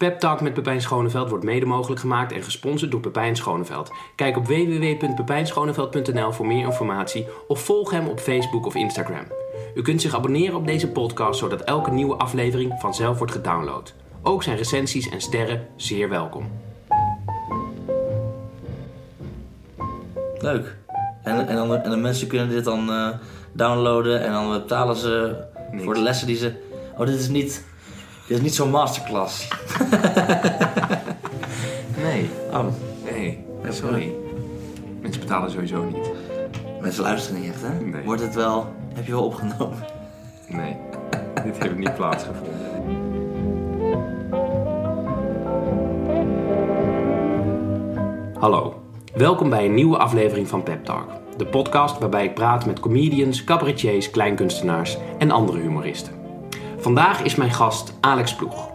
[0.00, 3.90] Pep Talk met Pepijn Schoneveld wordt mede mogelijk gemaakt en gesponsord door Pepijn Schoneveld.
[4.14, 9.24] Kijk op www.pepijnschoneveld.nl voor meer informatie of volg hem op Facebook of Instagram.
[9.74, 13.94] U kunt zich abonneren op deze podcast zodat elke nieuwe aflevering vanzelf wordt gedownload.
[14.22, 16.50] Ook zijn recensies en sterren zeer welkom.
[20.38, 20.76] Leuk.
[21.22, 23.08] En, en, dan, en de mensen kunnen dit dan eh,
[23.52, 25.84] downloaden en dan betalen ze Niks.
[25.84, 26.52] voor de lessen die ze...
[26.96, 27.64] Oh, dit is niet,
[28.30, 29.48] dit is niet zo'n masterclass.
[32.02, 32.64] Nee, Oh,
[33.10, 34.12] nee, sorry.
[35.00, 36.10] Mensen betalen sowieso niet.
[36.80, 37.80] mensen luisteren niet echt, hè?
[37.84, 38.04] Nee.
[38.04, 38.66] Wordt het wel...
[38.94, 39.78] Heb je wel opgenomen?
[40.48, 40.76] Nee,
[41.44, 42.54] dit heeft niet plaatsgevonden.
[48.38, 48.82] Hallo,
[49.14, 51.08] welkom bij een nieuwe aflevering van Pep Talk.
[51.36, 56.19] De podcast waarbij ik praat met comedians, cabaretiers, kleinkunstenaars en andere humoristen.
[56.80, 58.70] Vandaag is mijn gast Alex Ploeg.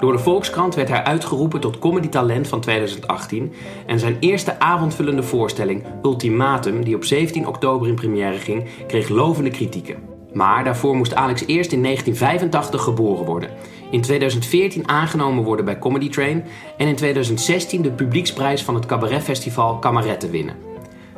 [0.00, 3.52] Door de Volkskrant werd hij uitgeroepen tot Comedy Talent van 2018
[3.86, 9.50] en zijn eerste avondvullende voorstelling Ultimatum, die op 17 oktober in première ging, kreeg lovende
[9.50, 9.96] kritieken.
[10.32, 13.50] Maar daarvoor moest Alex eerst in 1985 geboren worden,
[13.90, 16.44] in 2014 aangenomen worden bij Comedy Train
[16.76, 20.56] en in 2016 de publieksprijs van het cabaretfestival Kameretten winnen.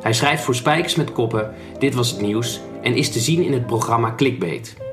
[0.01, 3.53] Hij schrijft voor Spijkers met Koppen, Dit Was Het Nieuws en is te zien in
[3.53, 4.88] het programma Clickbait.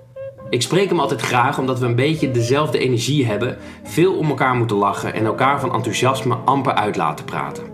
[0.51, 4.55] Ik spreek hem altijd graag omdat we een beetje dezelfde energie hebben, veel om elkaar
[4.55, 7.65] moeten lachen en elkaar van enthousiasme amper uit laten praten.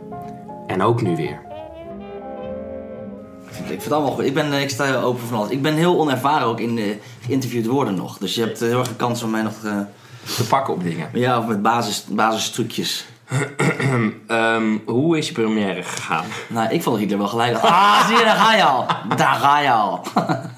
[0.66, 1.40] En ook nu weer.
[3.48, 4.24] Ik vind, het allemaal goed.
[4.24, 5.50] Ik, ben, eh, ik sta open van alles.
[5.50, 8.18] Ik ben heel onervaren ook in de geïnterviewd worden nog.
[8.18, 9.52] Dus je hebt eh, heel erg een kans om mij nog...
[9.64, 9.72] eh,
[10.36, 11.08] Te pakken op dingen.
[11.12, 13.06] ja, of met basis, basistrucjes.
[14.26, 16.24] Ehm, hoe is je première gegaan?
[16.48, 17.56] Nou, ik vond Hitler wel gelijk.
[17.58, 18.86] Ah, zie je, daar ga je al.
[19.16, 20.00] Daar ga je al.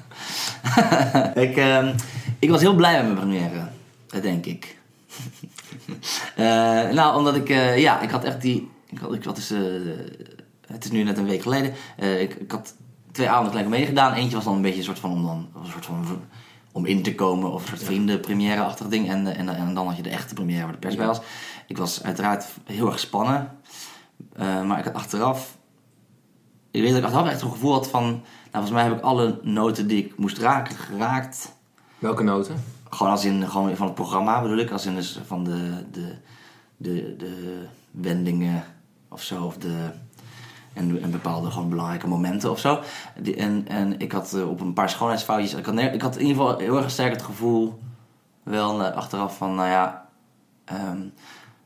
[1.45, 1.93] ik, ehm,
[2.39, 3.67] ik was heel blij met mijn première.
[4.21, 4.77] Denk ik.
[6.35, 7.49] Eh, nou, omdat ik...
[7.49, 8.71] eh, ja, ik had echt die...
[8.89, 9.59] Ik had, ik had dus, eh,
[10.67, 11.73] het is nu net een week geleden.
[11.97, 12.75] Ik, ik had
[13.11, 14.13] twee avonden gelijk meegedaan.
[14.13, 15.11] Eentje was dan een beetje een soort van...
[15.11, 16.21] Om, dan, een soort van
[16.71, 17.51] om in te komen.
[17.51, 19.09] Of een soort vrienden première-achtig ding.
[19.09, 21.21] En, en, en dan had je de echte première waar de pers bij was.
[21.67, 23.51] Ik was uiteraard heel erg gespannen.
[24.37, 25.57] Maar ik had achteraf
[26.75, 28.03] ik weet dat ik achteraf echt een gevoel had van...
[28.03, 28.21] Nou,
[28.51, 31.55] volgens mij heb ik alle noten die ik moest raken geraakt.
[31.99, 32.63] Welke noten?
[32.89, 34.71] Gewoon als in gewoon van het programma bedoel ik.
[34.71, 36.15] Als in dus van de, de,
[36.77, 38.63] de, de wendingen
[39.09, 39.43] of zo.
[39.43, 39.89] Of de,
[40.73, 42.79] en, en bepaalde gewoon belangrijke momenten of zo.
[43.19, 45.53] Die, en, en ik had eh, op een paar schoonheidsfoutjes...
[45.53, 47.79] Ik had, ik had in ieder geval heel erg sterk het gevoel...
[48.43, 50.09] Wel eh, achteraf van, nou ja...
[50.65, 51.01] ehm,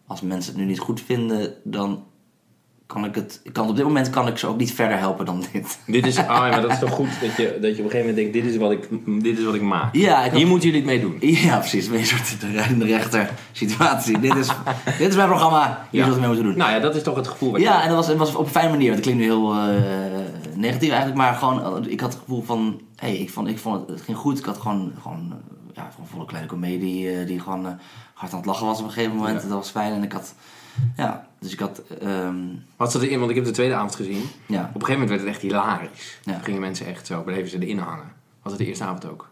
[0.07, 2.03] als mensen het nu niet goed vinden, dan
[2.89, 3.39] kan ik het...
[3.43, 5.79] Ik kan, op dit moment kan ik ze ook niet verder helpen dan dit.
[5.85, 7.97] Dit is, ah, maar dat is toch goed dat je, dat je op een gegeven
[7.99, 8.87] moment denkt: dit is wat ik,
[9.23, 9.95] dit is wat ik maak.
[9.95, 11.31] Ja, ik had- Hier moeten jullie het mee doen.
[11.31, 11.87] Ja, precies.
[11.87, 12.39] Een soort
[12.79, 14.19] de rechter situatie.
[14.19, 14.47] dit, is,
[14.99, 15.87] dit is mijn programma.
[15.89, 16.05] Hier Ja.
[16.05, 16.57] zult u mee moeten doen.
[16.57, 18.35] Nou ja, dat is toch het gevoel wat je ja, en dat was, het was
[18.35, 18.91] op een fijne manier.
[18.91, 21.17] Want het klinkt nu heel eh, negatief eigenlijk.
[21.17, 22.81] Maar gewoon, eh, ik had het gevoel van...
[22.95, 24.39] Hey, ik vond, ik vond het, het ging goed.
[24.39, 27.09] Ik had gewoon, gewoon eh, ja, gewoon volle kleine komedie.
[27.11, 27.65] eh, die gewoon
[28.13, 29.41] hard aan het lachen was op een gegeven moment.
[29.41, 29.47] Ja.
[29.47, 29.93] Dat was fijn.
[29.93, 30.33] En ik had...
[30.95, 31.81] Ja, dus ik had...
[32.01, 32.35] ehm,
[32.77, 33.17] Wat zat erin?
[33.19, 34.23] Want ik heb de tweede avond gezien.
[34.45, 34.59] ja.
[34.59, 36.19] Op een gegeven moment werd het echt hilarisch.
[36.23, 36.39] Ja.
[36.43, 38.11] Gingen mensen echt zo, bleven ze erin hangen.
[38.43, 39.29] Was het de eerste avond ook?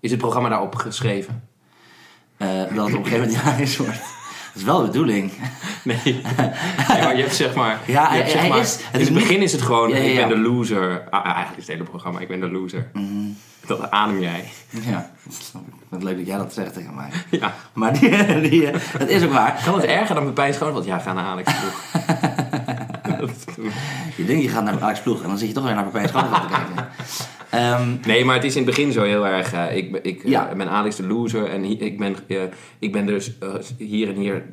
[0.00, 1.42] Is het programma daarop geschreven?
[2.36, 3.98] eh, dat het op een gegeven moment hilarisch wordt.
[4.52, 5.32] Dat is wel de bedoeling.
[5.84, 6.00] Nee.
[6.04, 6.22] Ja,
[6.88, 7.80] maar je hebt zeg maar...
[7.86, 9.62] Ja, je hebt, hij- zeg hij maar is- het in het niet- begin is het
[9.62, 11.08] gewoon, Ja, ja, ik ben de loser.
[11.10, 12.90] Ah, eigenlijk is het hele programma, ik ben de loser.
[12.92, 13.06] Mhm.
[13.66, 14.44] Dat adem jij.
[14.70, 15.72] Ja, dat snap ik.
[15.88, 17.08] Wat leuk dat jij dat zegt tegen mij.
[17.40, 17.54] Ja.
[17.72, 19.62] Maar die, die, eh, dat is ook waar.
[19.64, 20.84] Kan het erger dan Pepijn Schoonveld?
[20.84, 21.82] Ja, ga naar Alex Ploeg.
[24.16, 26.08] Je denkt je gaat naar Alex Ploeg en dan zit je toch weer naar Pepijn
[26.08, 26.88] Schoonveld te kijken.
[27.50, 29.52] Ehm, Nee, maar het is in het begin zo heel erg.
[29.52, 30.54] eh, ik ben- ik eh, Ja.
[30.56, 32.16] ben Alex de loser en hi- ik ben,
[32.78, 33.32] ik ben dus
[33.78, 34.44] hier en hier,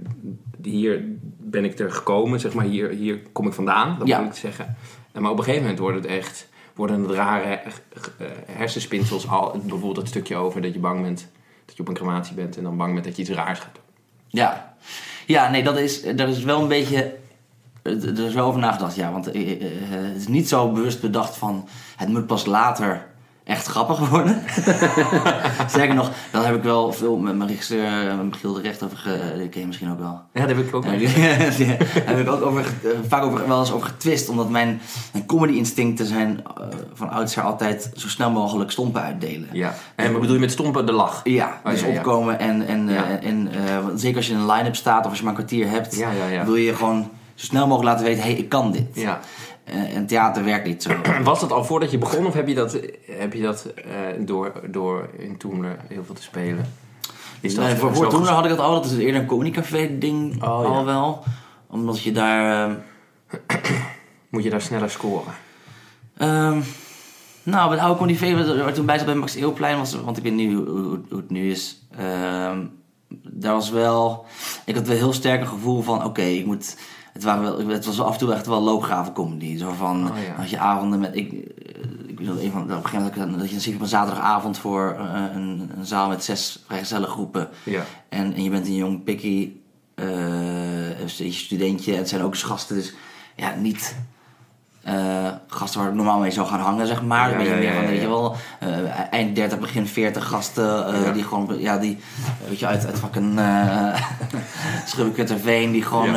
[0.63, 1.03] hier
[1.37, 2.65] ben ik er gekomen, zeg maar.
[2.65, 4.19] Hier, hier kom ik vandaan, dat Ja.
[4.19, 4.75] moet ik zeggen.
[5.11, 6.48] En maar op een gegeven moment wordt het echt,
[6.79, 7.72] worden het rare eh,
[8.19, 9.28] eh, hersenspinsels.
[9.28, 11.28] Al, bijvoorbeeld het stukje over dat je bang bent
[11.66, 13.69] dat je op een crematie bent en dan bang bent dat je iets raars doen.
[14.28, 14.75] ja.
[15.25, 17.18] ja, nee, dat is, dat is wel een beetje...
[17.81, 19.12] Er is wel over nagedacht, ja.
[19.12, 21.68] Want eh, eh, het is niet zo bewust bedacht van...
[21.95, 23.07] Het moet pas later
[23.50, 24.42] echt grappig worden.
[25.68, 28.98] Sterker nog, daar heb ik wel veel met mijn regisseur, eh, Michiel de Recht over...
[28.98, 30.22] Ge, die ken je misschien ook wel.
[30.34, 30.84] Ja, dat heb ik ook.
[31.00, 31.07] Die
[32.06, 34.30] heb ik ook over, eh, vaak over, wel eens over getwist.
[34.30, 34.81] Omdat mijn,
[35.13, 36.63] mijn comedy instincten zijn eh,
[36.94, 39.50] van oudsher altijd zo snel mogelijk stompen uitdelen.
[39.51, 39.74] Ja.
[39.96, 41.22] En wat bedoel je met stompen de lach?
[41.24, 41.98] Ja, Oh, dus ja, ja.
[41.98, 42.90] opkomen en, en,
[43.22, 43.50] en
[43.96, 46.06] zeker als je in een line-up staat of als je maar een kwartier hebt,
[46.46, 47.10] wil je gewoon
[47.40, 48.88] zo snel mogelijk laten weten, hé, hey, ik kan dit.
[48.94, 49.19] Ja.
[49.69, 50.92] Eh, en theater werkt niet zo.
[51.24, 52.80] Was dat al voordat je begon of heb je dat,
[53.12, 56.66] heb je dat eh, door, door in Toemler heel veel te spelen?
[57.42, 58.74] Is dat Nee, voor, voor had ik dat al.
[58.74, 60.69] Dat is eerder een communicafé ding Oh, ja.
[60.69, 61.24] al wel.
[61.68, 62.69] Omdat je daar...
[62.69, 62.75] ehm,
[64.30, 65.33] Moet je daar sneller scoren?
[66.18, 66.60] Ehm,
[67.44, 70.24] nou, bij het oude waar ik toen bij zat bij Max Eeuwplein, was, want ik
[70.24, 71.81] weet niet hoe, hoe, hoe het nu is.
[71.98, 72.65] Ehm,
[73.24, 74.25] daar was wel,
[74.65, 76.77] ik had wel heel sterk een gevoel van, oké, ik moet,
[77.13, 79.57] het, waren wel, het was af en toe echt wel loopgraven comedy.
[79.57, 80.41] Zo van, Oh, ja.
[80.41, 81.31] als je avonden met, ik,
[82.07, 85.23] ik weet nog, een van, op een gegeven moment, dat je een zaterdagavond voor eh,
[85.33, 87.50] een, een zaal met zes vrijgezellengroepen.
[87.63, 87.85] Ja.
[88.09, 89.61] En, en je bent een jong pikkie,
[89.95, 92.94] eh, een studentje, en het zijn ook eens gasten, dus
[93.35, 93.95] ja, niet
[94.83, 97.27] eh, gasten waar ik normaal mee zou gaan hangen, zeg maar.
[97.29, 100.93] Ja, een beetje ja, meer van, weet je wel, eh, eind 30, begin 40 gasten,
[100.93, 101.97] eh, die gewoon, ja, die,
[102.47, 103.95] weet je, uit, uit fucking uh,
[105.71, 106.11] die gewoon,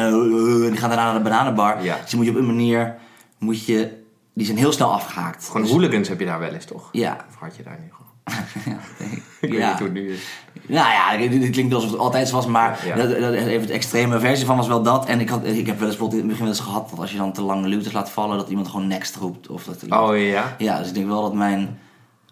[0.70, 1.82] die gaan daarna naar de bananenbar.
[1.82, 1.96] Ja.
[2.00, 2.94] Dus die moet je op een manier,
[3.38, 4.02] moet je,
[4.34, 5.46] die zijn heel snel afgehaakt.
[5.46, 6.88] Gewoon Dus- hooligans heb je daar wel eens, toch?
[6.92, 7.16] Ja.
[7.28, 8.01] Of had je daar gewoon?
[8.64, 8.76] ja,
[9.40, 9.68] Ik weet Ja.
[9.68, 10.22] niet hoe het nu is.
[10.66, 12.96] Nou ja, dit dit klinkt alsof het altijd zo was, maar Ja.
[12.96, 15.06] dat, dat, even de extreme versie van was wel dat.
[15.06, 17.10] En ik, had, ik heb wel eens in het begin wel eens gehad dat als
[17.12, 19.48] je dan te lang luters laat vallen, dat iemand gewoon next roept.
[19.48, 20.54] Of dat iemand- Oh ja?
[20.58, 21.78] Ja, dus ik denk wel dat mijn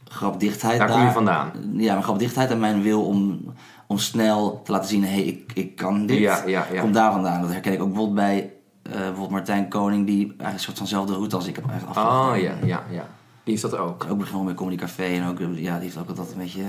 [0.08, 1.50] grapdichtheid Daar kom je vandaan.
[1.72, 3.40] Ja, mijn grapdichtheid en mijn wil om,
[3.86, 6.80] om snel te laten zien, hé, hey, ik, ik kan dit, Ja, ja, ja.
[6.80, 7.40] komt daar vandaan.
[7.40, 8.52] Dat herken ik ook bijvoorbeeld bij
[8.82, 12.28] eh, bijvoorbeeld Martijn Koning, die eigenlijk een soort vanzelfde route als ik heb eigenlijk afgelegd.
[12.28, 13.06] Oh ja, ja, ja.
[13.50, 14.06] Die is dat ook.
[14.10, 16.62] Ook begonnen met Comedy Café en ook, ja, die heeft ook altijd een beetje...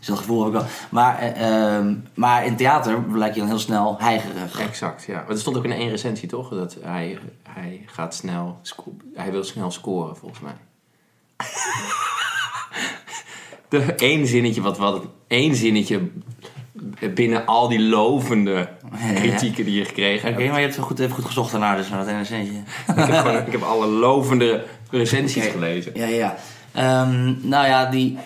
[0.00, 0.68] Zo'n gevoel heb ik wel.
[0.90, 4.60] Maar, eh, ehm, maar in theater lijkt je dan heel snel heigerig.
[4.60, 5.14] Exact, ja.
[5.14, 6.48] Maar er stond ook in één recensie, toch?
[6.48, 8.60] Dat hij, hij gaat snel...
[9.14, 10.56] Hij wil snel scoren, volgens mij.
[13.68, 15.02] De één zinnetje, wat, wat...
[15.26, 16.10] één zinnetje
[17.14, 18.68] binnen al die lovende
[19.14, 20.50] kritieken die je gekregen Oké, hebt.
[20.50, 22.52] maar je hebt goed, even goed gezocht daarna, dus naar dat centje.
[22.52, 25.92] Ik heb, gewoon, ik heb alle lovende recensies gelezen.
[25.94, 26.36] Ja, ja.
[26.72, 28.18] Ehm, nou ja, die...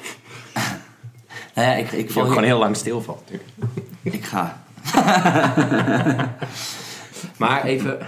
[1.55, 3.17] nou ja, ik, ik val gewoon heel lang stil van.
[3.21, 3.51] natuurlijk.
[4.17, 4.63] Ik ga.
[7.37, 7.99] Maar even...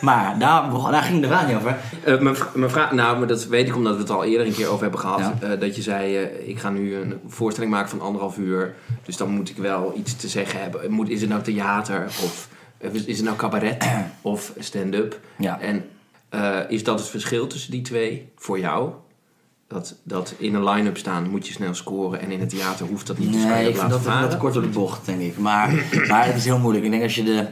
[0.00, 1.76] Maar daar, daar ging de vraag niet over.
[2.04, 4.54] Eh, mijn, mijn vraag, nou, maar dat weet ik omdat we het al eerder een
[4.54, 5.18] keer over hebben gehad.
[5.18, 5.34] Ja.
[5.40, 8.74] eh, dat je zei, eh, ik ga nu een voorstelling maken van anderhalf uur.
[9.04, 10.90] Dus dan moet ik wel iets te zeggen hebben.
[10.90, 12.48] Moet, is het nou theater of
[12.78, 13.84] is het nou cabaret
[14.22, 15.20] of stand-up?
[15.36, 15.60] Ja.
[15.60, 15.84] En
[16.28, 18.92] eh, is dat het verschil tussen die twee voor jou?
[19.68, 23.06] Dat, dat in een line-up staan moet je snel scoren en in het theater hoeft
[23.06, 23.32] dat niet.
[23.32, 25.38] Dus Nee, dat ik vind laten dat kort door de bocht, denk ik.
[25.38, 25.74] Maar,
[26.10, 26.84] maar het is heel moeilijk.
[26.84, 27.46] Ik denk als je de...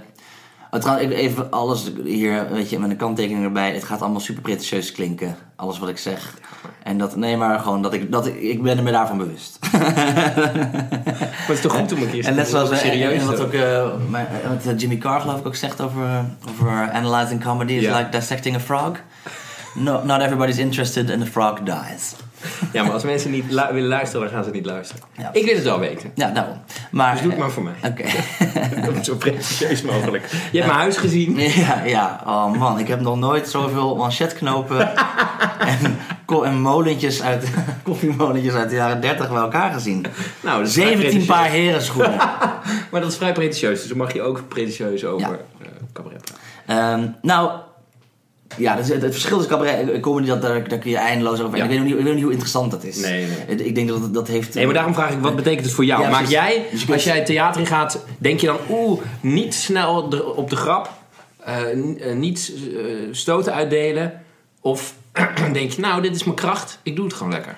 [0.75, 3.73] Oh, trouwens, even, alles hier, weet je, met een kanttekening erbij.
[3.75, 5.37] Het gaat allemaal super pretentieus klinken.
[5.57, 6.35] Alles wat ik zeg.
[6.83, 9.59] En dat, nee, maar gewoon dat ik, dat ik, ik ben er me daarvan bewust.
[9.73, 13.53] Maar het is toch goed om een keer En net zoals serieus en wat ook
[13.53, 16.19] eh, mijn- eh, wat eh, Jimmy Carr geloof ik ook zegt over, eh,
[16.51, 18.93] over analyzing comedy is like dissecting a frog.
[19.75, 22.15] No, not everybody's interested and the frog dies.
[22.73, 25.03] Ja, maar als mensen niet lu- willen luisteren, dan gaan ze niet luisteren.
[25.19, 25.31] Ja.
[25.33, 26.11] Ik wil het wel weten.
[26.15, 26.61] Ja, daarom.
[26.91, 27.75] Maar, Dus doe het eh, maar voor mij.
[27.91, 28.05] Oké.
[29.05, 30.27] Zo pretentieus mogelijk.
[30.31, 31.39] Je hebt mijn huis gezien.
[31.65, 34.91] Ja, ja, oh man, ik heb nog nooit zoveel manchetknopen
[36.45, 37.49] en, molentjes uit,
[37.83, 40.05] koffiemolentjes uit de jaren 30 bij elkaar gezien.
[40.41, 41.37] Nou, dat is vrij 17 pretentieus.
[41.37, 42.17] paar herenschoenen.
[42.91, 45.37] Maar dat is vrij pretentieus, dus dan mag je ook pretentieus over Ja.
[45.63, 46.23] eh, cabaret
[46.67, 47.03] praten.
[47.03, 47.51] Ehm, nou,
[48.57, 51.57] ja, het, het verschil is cabaret en comedy, dat, daar, daar kun je eindeloos over.
[51.57, 51.65] Ja.
[51.65, 52.97] Ik, weet niet, ik weet nog niet hoe interessant dat is.
[52.97, 53.57] Nee, nee.
[53.67, 54.55] Ik- denk dat dat heeft...
[54.55, 56.03] Nee, maar daarom vraag ik, wat betekent het voor jou?
[56.03, 59.55] Ja, Maak jij, Dus als jij het theater in gaat, denk je dan, oeh, niet
[59.55, 60.91] snel de- op de grap,
[61.45, 61.71] eh,
[62.11, 64.23] eh, niet eh, stoten uitdelen,
[64.61, 64.95] of
[65.53, 67.57] denk je, nou, dit is mijn kracht, ik doe het gewoon lekker.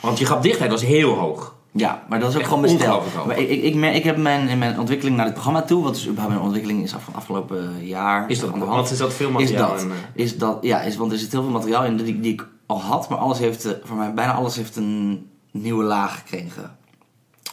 [0.00, 1.54] Want je grapdichtheid was heel hoog.
[1.74, 3.02] Ja, maar dat is ook Echt gewoon mijn stijl.
[3.26, 6.04] Maar ik, ik, ik, heb mijn, in mijn ontwikkeling naar dit programma toe, wat dus
[6.04, 8.30] überhaupt mijn ontwikkeling is af, van afgelopen jaar.
[8.30, 9.90] Is dat, anderhalf, want er zat veel is materiaal dat, in.
[9.90, 12.48] eh, is dat, ja, is, want er zit heel veel materiaal in die, die ik
[12.66, 16.76] al had, maar alles heeft, eh, voor mij, bijna alles heeft een nieuwe laag gekregen.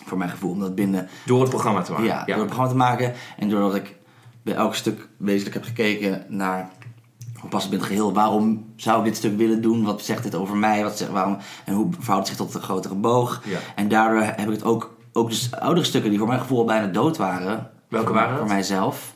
[0.06, 2.08] Voor mijn gevoel, omdat binnen, door het programma te maken.
[2.08, 3.96] ja, door het programma te maken en doordat ik
[4.42, 6.70] bij elk stuk wezenlijk heb gekeken naar
[7.48, 10.84] past het geheel, waarom zou ik dit stuk willen doen, wat zegt dit over mij,
[10.84, 13.41] wat zegt, waarom, en hoe verhoudt het zich tot de grotere boog.
[13.46, 13.58] Ja.
[13.75, 16.88] En daardoor heb ik het ook, ook dus oudere stukken die voor mijn gevoel bijna
[16.88, 17.69] dood waren.
[17.88, 18.39] Welke voor, waren dat?
[18.39, 19.13] Voor mijzelf.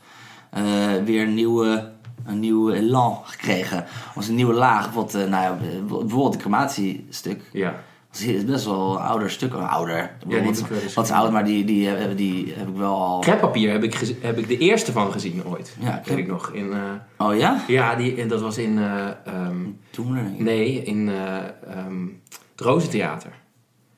[0.49, 0.63] eh,
[1.05, 1.91] weer een nieuwe,
[2.25, 3.85] een nieuwe elan gekregen.
[4.15, 4.83] Als een nieuwe laag.
[4.83, 7.49] Bijvoorbeeld, eh, nou ja, bijvoorbeeld het crematiestuk.
[7.51, 7.73] Ja.
[8.13, 9.53] Dat is best wel een ouder stuk.
[9.53, 10.11] Ouder.
[10.27, 10.65] die wat, ik
[10.95, 13.19] wat is oud, maar die, die, eh, die heb ik wel al...
[13.19, 15.75] Kreppapier heb ik, heb ik de eerste van gezien ooit.
[15.79, 16.51] Ja, weet krep- ik nog.
[16.51, 17.63] In, eh, Oh ja?
[17.67, 18.77] ja, die, dat was in...
[18.77, 19.57] eh, ehm,
[19.89, 20.39] Toen ik.
[20.39, 21.35] nee, in eh,
[21.77, 22.05] ehm,
[22.51, 23.31] het Rozentheater.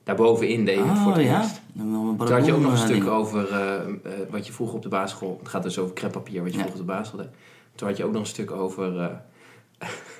[0.04, 1.42] Daarbovenin deed je het voor Oh het ja?
[1.42, 1.62] eerst.
[2.18, 3.48] Toen had je ook nog een stuk over.
[4.30, 5.38] wat je vroeger op de basisschool...
[5.40, 6.64] Het gaat dus over kreppapier, wat je Ja.
[6.64, 7.32] vroeger op de basisschool deed.
[7.76, 8.94] Toen had je ook nog een stuk over...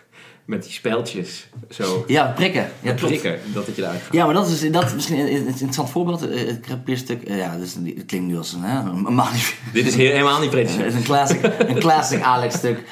[0.46, 2.70] eh, met die speltjes zo Ja, prikken.
[2.82, 4.14] Ja, prikken, dat het je eruit gaat.
[4.14, 6.30] Ja, maar dat is, dat is misschien een een interessant voorbeeld.
[6.30, 9.18] Eh, Het crepierstuk, eh, ja, dus, het klinkt nu als een, hè, een
[9.74, 10.88] Dit is helemaal niet Het pretentieus.
[10.94, 12.84] is een classic, een classic Alex-stuk.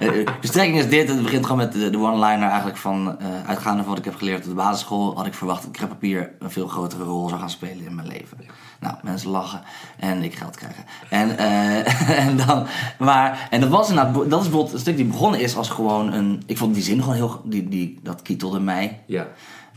[0.00, 1.08] de strekking is dit.
[1.08, 3.16] Het begint gewoon met de, de one-liner eigenlijk van...
[3.20, 5.16] eh, uitgaande van wat ik heb geleerd op de basisschool...
[5.16, 8.38] had ik verwacht dat kreppapier een veel grotere rol zou gaan spelen in mijn leven.
[8.80, 9.60] Nou, mensen lachen
[9.98, 10.84] en ik geld krijgen.
[11.10, 12.66] En, eh, en dan...
[12.98, 14.14] Maar, en dat was inderdaad...
[14.14, 16.42] Dat is bijvoorbeeld een stuk die begonnen is als gewoon een...
[16.56, 17.40] Ik vond die zin gewoon heel...
[17.44, 19.00] Die, die, dat kietelde mij.
[19.06, 19.28] Ja.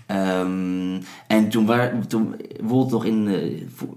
[0.05, 3.89] Ehm, en toen, waar, toen bijvoorbeeld nog in, eh,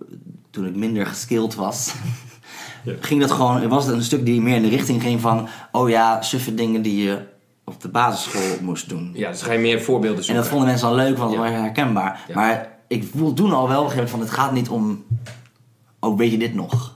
[0.50, 1.94] toen ik minder geskilled was,
[2.84, 2.92] Ja.
[3.00, 5.88] ging dat gewoon, was het een stuk die meer in de richting ging van, oh
[5.88, 7.18] ja, suffe dingen die je
[7.64, 9.10] op de basisschool moest doen.
[9.14, 10.42] ja, dus ga je meer voorbeelden En zoeken.
[10.42, 11.50] dat vonden mensen al leuk, want het Ja.
[11.50, 12.24] was herkenbaar.
[12.28, 12.34] Ja.
[12.34, 15.04] Maar ik voelde toen al wel op een gegeven moment van, het gaat niet om,
[16.00, 16.91] oh weet je dit nog?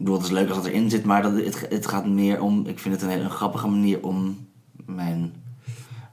[0.00, 2.40] Ik bedoel, het is leuk als dat erin zit, maar dat, het, het gaat meer
[2.40, 4.48] om, ik vind het een hele grappige manier om
[4.86, 5.32] mijn,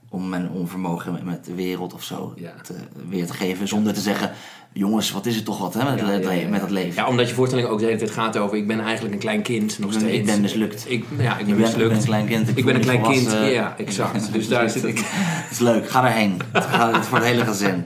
[0.10, 2.54] om mijn onvermogen met, de wereld of zo Ja.
[2.64, 2.74] te,
[3.10, 3.68] weer te geven.
[3.68, 4.32] Zonder te zeggen,
[4.74, 6.94] jongens, wat is het toch wat hè, met, Ja, het, ja, met dat leven.
[7.04, 8.58] Ja, omdat je voorstelling ook de hele tijd gaat over...
[8.58, 10.18] ik ben eigenlijk een klein kind, nog Ik steeds.
[10.18, 10.86] ik ben mislukt.
[10.88, 11.82] Ik, ja, ik Ik ben mislukt.
[11.82, 12.48] ik ben een klein kind.
[12.48, 14.32] Ik voel ben een klein kind, ja, exact.
[14.34, 15.04] Dus daar zit het...
[15.06, 16.38] Het is leuk, ga erheen.
[16.52, 17.84] Het gaat het is voor het hele gezin.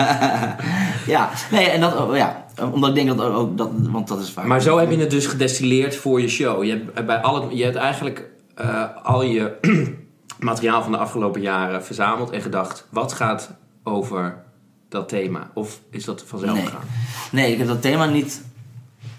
[1.14, 4.30] ja, nee, en dat, oh, ja, omdat ik denk dat ook, dat, want dat is
[4.30, 4.44] vaak.
[4.44, 6.64] Maar zo heb je het dus gedestilleerd voor je show.
[6.64, 9.52] Je hebt, bij al het, je hebt eigenlijk eh, al je
[10.38, 13.50] materiaal van de afgelopen jaren verzameld en gedacht: wat gaat
[13.84, 14.42] over
[14.88, 15.50] dat thema?
[15.54, 16.64] Of is dat vanzelf Nee.
[16.64, 16.84] gegaan?
[17.32, 18.42] Nee, ik heb dat thema niet.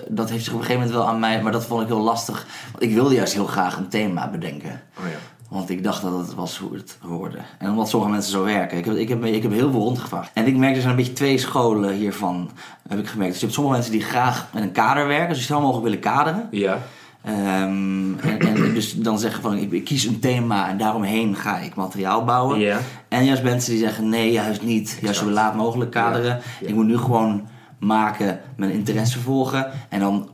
[0.07, 2.01] Dat heeft zich op een gegeven moment wel aan mij, maar dat vond ik heel
[2.01, 2.45] lastig.
[2.71, 4.81] Want ik wilde juist heel graag een thema bedenken.
[4.99, 5.17] Oh ja.
[5.51, 7.37] Want ik dacht dat het was hoe het hoorde.
[7.57, 8.77] En omdat sommige mensen zo werken.
[8.77, 10.31] Ik heb, ik heb, ik heb heel veel rondgevraagd.
[10.33, 12.49] En ik merk, er zijn een beetje twee scholen hiervan,
[12.89, 13.31] heb ik gemerkt.
[13.31, 15.27] Dus je hebt sommige mensen die graag met een kader werken.
[15.27, 16.47] Dus die snel mogelijk willen kaderen.
[16.51, 16.77] Ja.
[17.23, 21.57] Ehm, en, en dus dan zeggen van, ik, ik kies een thema en daaromheen ga
[21.57, 22.59] ik materiaal bouwen.
[22.59, 22.79] Ja.
[23.07, 24.97] En juist mensen die zeggen, nee, juist niet.
[25.01, 26.27] Juist zo laat mogelijk kaderen.
[26.27, 26.67] Ja, ja.
[26.67, 27.47] Ik moet nu gewoon
[27.79, 29.71] maken, mijn interesse volgen.
[29.89, 30.29] En dan,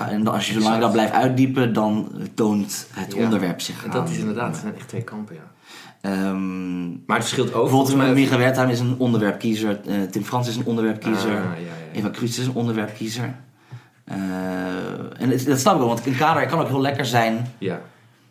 [0.00, 3.24] en als je zolang dat blijft uitdiepen, dan toont het Ja.
[3.24, 3.90] onderwerp zich aan.
[3.90, 5.40] dat is inderdaad, het zijn echt twee kampen, ja.
[6.00, 7.62] Ehm, Maar het verschilt ook.
[7.70, 9.80] bijvoorbeeld Micha Wertheim is een onderwerpkiezer.
[9.86, 11.30] eh, Tim Frans is een onderwerpkiezer.
[11.30, 11.98] Ah, ja.
[11.98, 13.34] Eva Kruis is een onderwerpkiezer.
[14.04, 14.16] Eh,
[15.18, 17.46] en het, dat snap ik wel, want een kader kan ook heel lekker zijn.
[17.58, 17.80] Ja.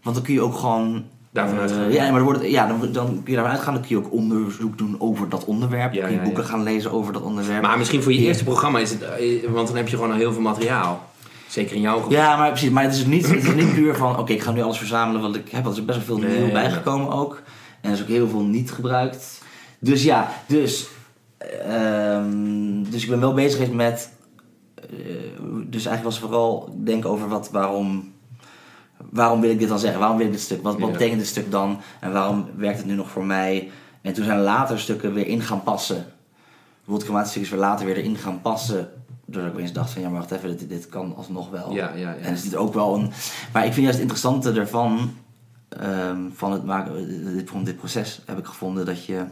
[0.03, 1.03] Want dan kun je ook gewoon...
[1.33, 1.91] Daarvan eh, uitgaan.
[1.91, 3.73] ja, maar dan, wordt het, ja, dan, dan kun je daarvan uitgaan.
[3.73, 5.93] Dan kun je ook onderzoek doen over dat onderwerp.
[5.93, 6.49] Ja, kun je ja, boeken ja.
[6.49, 7.61] gaan lezen over dat onderwerp.
[7.61, 9.05] Maar misschien voor je eerste programma is het...
[9.49, 11.09] Want dan heb je gewoon al heel veel materiaal.
[11.51, 12.12] Zeker in jouw geval.
[12.12, 12.70] Ja, maar precies.
[12.70, 14.17] Maar het is niet, het is niet puur van...
[14.20, 15.63] Oké, ik ga nu alles verzamelen wat ik heb.
[15.63, 16.51] Want er is best wel veel nieuw nee.
[16.51, 17.41] bijgekomen ook.
[17.81, 19.41] En er is ook heel veel niet gebruikt.
[19.79, 20.88] Dus ja, dus...
[21.38, 24.12] ehm, dus ik ben wel bezig geweest met...
[24.75, 24.88] eh,
[25.65, 28.12] dus eigenlijk was het vooral denken over wat, waarom...
[29.10, 30.00] Waarom wil ik dit dan zeggen?
[30.00, 30.63] Waarom wil ik dit stuk?
[30.63, 30.91] Wat, wat Ja.
[30.91, 31.79] betekent dit stuk dan?
[32.00, 33.72] En waarom werkt het nu nog voor mij?
[34.01, 36.05] En toen zijn later stukken weer in gaan passen.
[36.75, 38.89] Bijvoorbeeld klimaatstukken is weer later weer erin gaan passen.
[39.31, 41.73] Doordat ik opeens dacht van ja, maar wacht even, dit, dit kan alsnog wel.
[41.73, 42.15] Ja, ja, ja.
[42.15, 43.11] En is dit ook wel een.
[43.53, 45.13] Maar ik vind juist het interessante ervan,
[45.69, 49.25] ehm, van het maken, dit, van dit proces, heb ik gevonden dat je.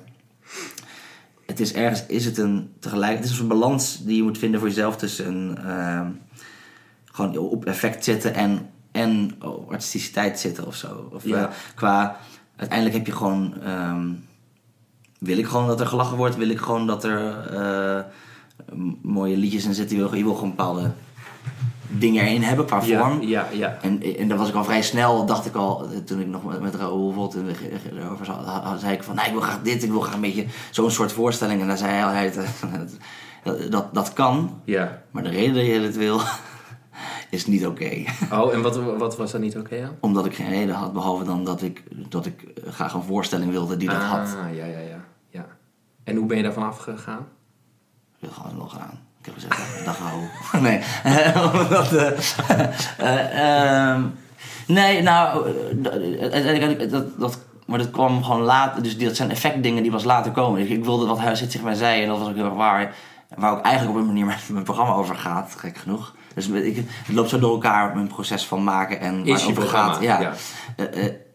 [1.45, 4.59] Het is ergens, is het een tegelijk, het is een balans die je moet vinden
[4.59, 6.07] voor jezelf tussen ehm,
[7.05, 11.09] gewoon op effect zitten en, en op artisticiteit zitten of zo.
[11.13, 11.47] Of Ja.
[11.47, 12.17] eh, qua,
[12.55, 14.07] uiteindelijk heb je gewoon, ehm,
[15.19, 18.03] wil ik gewoon dat er gelachen wordt, wil ik gewoon dat er eh,
[19.01, 20.91] mooie liedjes in zitten, je wil, je wil gewoon bepaalde
[21.91, 23.21] dingen erin hebben qua ja, vorm.
[23.21, 23.77] ja, ja.
[23.81, 26.45] En, en dat was ik al vrij snel, dacht ik al, eh, toen ik nog
[26.45, 27.53] met, met Raoul we-
[27.99, 30.45] erover zat, zei ik van, nou, ik wil graag dit, ik wil graag een beetje
[30.71, 31.61] zo'n soort voorstelling.
[31.61, 32.35] En dan zei hij altijd,
[33.43, 35.01] dat, dat, dat kan, ja.
[35.11, 36.21] maar de reden dat je het wil,
[37.29, 38.03] is niet oké.
[38.31, 39.97] Oh, en wat, wat was daar niet oké?
[39.99, 43.51] Omdat ik geen reden had, behalve dan dat ik, dat ik eh, graag een voorstelling
[43.51, 44.35] wilde die dat ah, had.
[44.53, 44.79] ja, ja, ja,
[45.29, 45.45] ja.
[46.03, 47.27] En hoe ben je daarvan afgegaan?
[48.19, 48.99] Ik wil gewoon nog aan.
[49.19, 50.27] Ik heb gezegd, dag Raoul.
[50.67, 50.81] Nee,
[51.63, 52.07] omdat, eh,
[52.97, 54.03] eh, ehm,
[54.67, 55.49] nee, nou,
[55.83, 60.03] eh, uiteindelijk, dat, dat, maar dat kwam gewoon later, dus dat zijn effectdingen die pas
[60.03, 60.61] later komen.
[60.61, 62.95] Ik, ik wilde wat Huis zich mij zei en dat was ook heel erg waar.
[63.35, 66.15] Waar ook eigenlijk op een manier mijn, mijn programma over gaat, gek genoeg.
[66.33, 69.41] Dus ik, het loopt zo door elkaar, mijn proces van maken en waar Is het
[69.41, 70.01] je over gaat.
[70.01, 70.33] Ja, ja.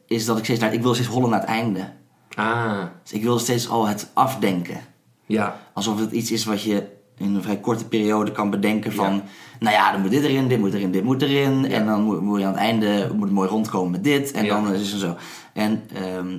[0.07, 1.93] Is dat ik steeds naar, ik wil steeds hollen naar het einde.
[2.35, 4.81] Ah, Dus ik wil steeds al het afdenken.
[5.26, 5.61] Ja.
[5.73, 9.14] Alsof het iets is wat je in een vrij korte periode kan bedenken van...
[9.14, 9.23] Ja.
[9.61, 11.62] Nou ja, dan moet dit erin, dit moet erin, dit moet erin.
[11.62, 11.69] Ja.
[11.69, 14.33] En dan moet, moet je aan het einde moet het mooi rondkomen met dit.
[14.33, 14.54] En Ja.
[14.62, 15.16] dan is het zo.
[15.52, 16.38] En ehm,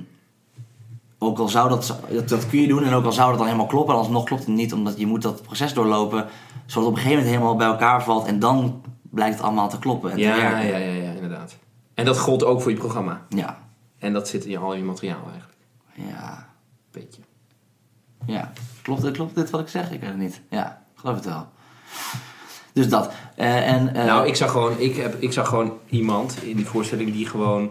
[1.18, 2.28] ook al zou dat, dat...
[2.28, 3.94] Dat kun je doen en ook al zou dat dan helemaal kloppen...
[3.94, 6.26] En alsnog klopt het niet, omdat je moet dat proces doorlopen...
[6.66, 8.26] Zodat het op een gegeven moment helemaal bij elkaar valt...
[8.26, 11.56] En dan blijkt het allemaal te kloppen en te ja, ja, ja, inderdaad.
[11.94, 13.22] En dat gold ook voor je programma?
[13.28, 13.58] Ja.
[13.98, 15.58] En dat zit in al je materiaal eigenlijk.
[15.94, 16.48] Ja.
[16.90, 17.20] Beetje.
[18.26, 18.52] Ja.
[18.86, 19.90] Klopt, dit- klopt dit wat ik zeg?
[19.90, 20.40] Ik weet het niet.
[20.50, 21.48] Ja, geloof het wel.
[22.72, 23.10] Dus dat.
[23.34, 26.66] Eh, en, eh, nou, ik zag, gewoon, ik, heb, ik zag gewoon iemand in die
[26.66, 27.70] voorstelling die gewoon,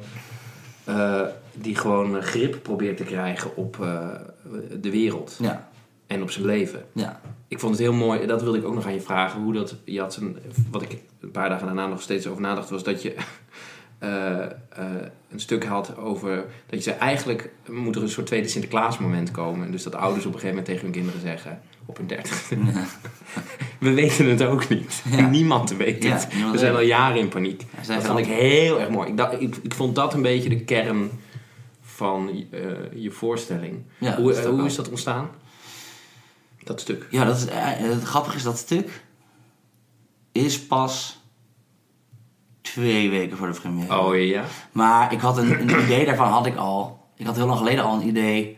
[0.84, 1.22] eh,
[1.53, 3.77] die gewoon grip probeert te krijgen op
[4.81, 5.67] de wereld Ja,
[6.07, 6.86] en op zijn leven.
[6.93, 7.19] ja.
[7.48, 9.41] Ik vond het heel mooi, dat wilde ik ook nog aan je vragen.
[9.41, 10.38] Hoe dat, je had een,
[10.72, 13.15] wat ik een paar dagen daarna nog steeds over nadacht, was dat je
[13.99, 16.35] een stuk had over
[16.65, 19.71] dat je zei: eigenlijk moet er een soort tweede Sinterklaasmoment komen.
[19.71, 22.57] Dus dat ouders op een gegeven moment tegen hun kinderen zeggen, op hun dertigste:
[23.79, 25.03] We weten het ook niet.
[25.11, 25.27] Ja.
[25.27, 26.27] Niemand weet Ja, het.
[26.33, 27.63] niemand We zijn al jaren in paniek.
[27.87, 29.09] Ja, Dat vond ik heel erg mooi.
[29.09, 31.09] Ik, dacht, ik, ik vond dat een beetje de kern
[31.81, 32.61] van eh,
[32.95, 33.83] je voorstelling.
[33.97, 35.29] Ja, hoe is hoe is dat ontstaan?
[36.63, 37.07] Dat stuk.
[37.09, 39.03] Ja, dat is, eh, het grappige is dat stuk
[40.31, 41.19] is pas
[42.82, 44.00] twee weken voor de première.
[44.00, 44.44] Oh ja.
[44.72, 47.00] Maar ik had een, een idee daarvan had ik al.
[47.15, 48.58] Ik had heel lang geleden al een idee.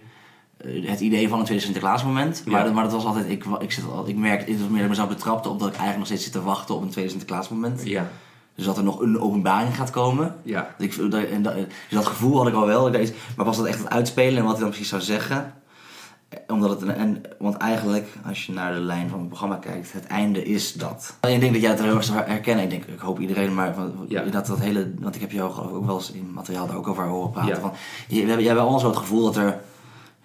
[0.58, 2.44] eh, Het idee van een tweede Sinterklaas moment.
[2.46, 2.64] Maar, Ja.
[2.64, 3.30] dat, maar dat was altijd.
[3.30, 6.08] Ik, ik, zit al, ik merk dat ik mezelf betrapte op dat ik eigenlijk nog
[6.08, 7.82] steeds zit te wachten op een tweede Sinterklaas moment.
[7.86, 8.10] Ja.
[8.56, 10.36] Dus dat er nog een openbaring gaat komen.
[10.44, 10.76] Ja.
[10.78, 12.90] Dat Ik, dat, en dat, dus dat gevoel had ik al wel.
[13.36, 15.54] Maar was dat echt het uitspelen en wat hij dan precies zou zeggen?
[16.48, 19.94] Omdat het een, en, want eigenlijk, als je naar de lijn van het programma kijkt,
[19.94, 21.18] het einde is dat.
[21.20, 22.64] En ik denk dat jij het heel erg zou herkennen.
[22.64, 24.24] Ik denk, ik hoop iedereen, maar van, Ja.
[24.24, 26.76] dat, dat hele, want ik heb jou geloof ik ook wel eens in materiaal daar
[26.76, 27.54] ook over horen praten.
[27.56, 27.60] Ja.
[27.60, 27.72] Van,
[28.08, 29.60] hebben, jij hebt allemaal zo het gevoel dat er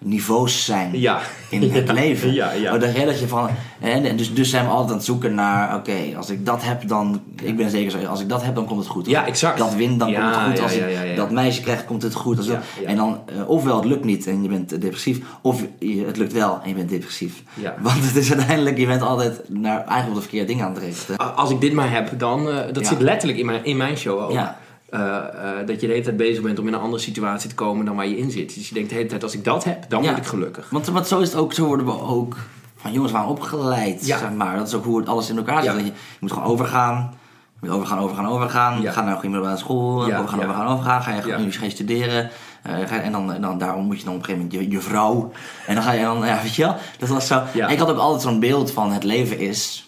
[0.03, 1.19] niveaus zijn Ja.
[1.49, 1.93] in het Ja.
[1.93, 2.33] leven.
[2.33, 2.69] Ja, ja.
[2.71, 5.93] Maar dat, je van, en, dus, dus zijn we altijd aan het zoeken naar, oké,
[6.17, 8.79] als ik dat heb, dan, ik ben zeker zo, als ik dat heb, dan komt
[8.79, 9.05] het goed.
[9.07, 9.57] Ja, exact.
[9.57, 10.59] Dat win, dan komt het goed.
[10.61, 12.37] Als ik dat meisje krijg, komt het goed.
[12.37, 12.63] Als dat-.
[12.85, 16.33] En dan, eh, ofwel het lukt niet en je bent depressief, of je- het lukt
[16.33, 17.43] wel en je bent depressief.
[17.53, 17.75] Ja.
[17.81, 20.83] Want het is uiteindelijk, je bent altijd naar, eigenlijk op de verkeerde dingen aan het
[20.83, 21.35] richten.
[21.35, 22.49] Als ik dit maar heb, dan...
[22.49, 24.31] eh, dat zit letterlijk in mijn, in mijn show ook.
[24.31, 24.57] Ja.
[24.93, 27.55] Eh, eh, dat je de hele tijd bezig bent om in een andere situatie te
[27.55, 28.53] komen dan waar je in zit.
[28.55, 30.07] Dus je denkt de hele tijd, als ik dat heb, dan Ja.
[30.07, 30.69] word ik gelukkig.
[30.69, 32.35] Want, want zo is het ook, zo worden we ook
[32.75, 34.17] van jongens waren opgeleid, Ja.
[34.17, 34.57] zeg maar.
[34.57, 35.71] Dat is ook hoe het alles in elkaar zit.
[35.71, 35.77] Ja.
[35.77, 37.13] Je, je moet gewoon overgaan.
[37.61, 38.83] Je moet overgaan, overgaan, overgaan.
[38.87, 40.01] Ga naar een middelbare school.
[40.03, 41.01] Overgaan, overgaan, overgaan.
[41.01, 42.29] Ga je, ga je studeren.
[42.63, 45.31] eh, en, dan, dan daarom moet je dan op een gegeven moment je, je vrouw.
[45.67, 46.75] En dan ga je dan, ja, weet je wel.
[46.99, 47.41] Dat was zo.
[47.67, 49.87] Ik had ook altijd zo'n beeld van het leven is...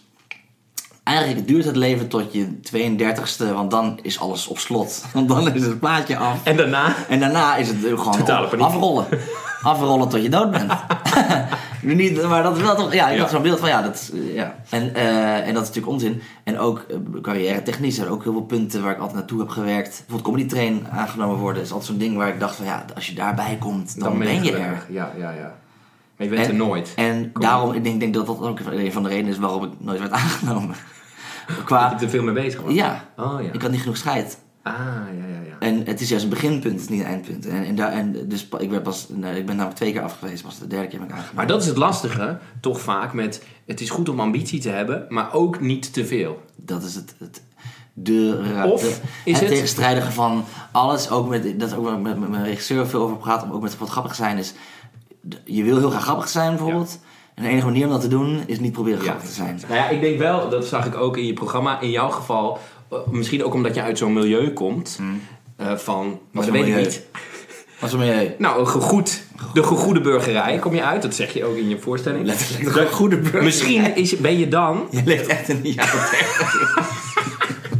[1.05, 5.05] Eigenlijk duurt het leven tot je 32ste, want dan is alles op slot.
[5.13, 6.43] Want dan is het plaatje af.
[6.43, 6.95] En daarna...
[7.09, 9.05] En daarna is het gewoon afrollen.
[9.63, 10.71] afrollen tot je dood bent.
[11.81, 12.93] Niet, maar dat is wel toch...
[12.93, 13.21] Ja, ik Ja.
[13.21, 14.55] had zo'n beeld van ja, dat is, eh, ja.
[14.69, 16.21] En, eh, en dat is natuurlijk onzin.
[16.43, 19.39] En ook eh, carrière technisch zijn er ook heel veel punten waar ik altijd naartoe
[19.39, 19.89] heb gewerkt.
[20.07, 23.07] Bijvoorbeeld comedy train aangenomen worden is altijd zo'n ding waar ik dacht van ja, als
[23.07, 24.85] je daarbij komt, dan, ben je er.
[24.89, 25.55] Ja, ja, ja.
[26.17, 26.93] Maar je bent En- er nooit.
[26.95, 27.41] En Kom.
[27.41, 29.99] daarom, ik denk, denk dat dat ook een van de redenen is waarom ik nooit
[29.99, 30.75] werd aangenomen.
[31.65, 32.73] Qua, je er veel mee bezig was.
[32.73, 33.51] ja, Oh ja.
[33.51, 34.37] ik had niet genoeg scheid.
[34.63, 34.73] Ah,
[35.19, 35.55] ja, ja, ja.
[35.59, 37.47] En het is juist een beginpunt, het is niet een eindpunt.
[37.47, 40.59] En, en, daar, en dus ik, ben pas, ik ben namelijk twee keer afgewezen, pas
[40.59, 41.35] de derde keer ben ik aangenomen.
[41.35, 43.43] Maar dat is het lastige, toch vaak, met...
[43.65, 46.41] Het is goed om ambitie te hebben, maar ook niet te veel.
[46.55, 47.43] Dat is het, het
[47.93, 48.87] de, Of de-
[49.25, 51.09] is het het- tegenstrijdige van alles.
[51.09, 53.55] Ook met, dat is ook waar ik met, met mijn regisseur veel over praat, maar
[53.55, 54.53] ook met wat grappig zijn is.
[55.45, 56.99] Je wil heel graag grappig zijn bijvoorbeeld.
[57.35, 59.59] En de enige manier om dat te doen is niet proberen grappig te zijn.
[59.67, 62.59] Nou ja, ik denk wel, dat zag ik ook in je programma, in jouw geval...
[62.91, 64.99] eh, Misschien ook omdat je uit zo'n milieu komt,
[65.57, 66.07] eh, van...
[66.07, 66.83] Maar dat voor weet ik milieu?
[66.83, 67.01] niet.
[67.79, 68.35] Wat is mee?
[68.37, 71.01] Nou, een gegoed, de gegoede burgerij kom je uit.
[71.01, 72.25] Dat zeg je ook in je voorstelling.
[72.25, 73.43] Letterlijk de goede burger.
[73.43, 74.87] Misschien is, ben je dan...
[74.91, 76.33] Je leeft echt jaren 30.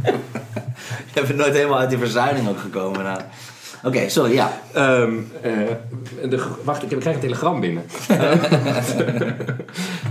[1.14, 3.02] Je bent nooit helemaal uit die verzuiling ook gekomen.
[3.04, 3.20] Nou.
[3.86, 4.60] Oké, sorry, ja.
[4.72, 5.52] ehm, eh,
[6.30, 7.84] de, wacht, ik heb- ik krijg een telegram binnen.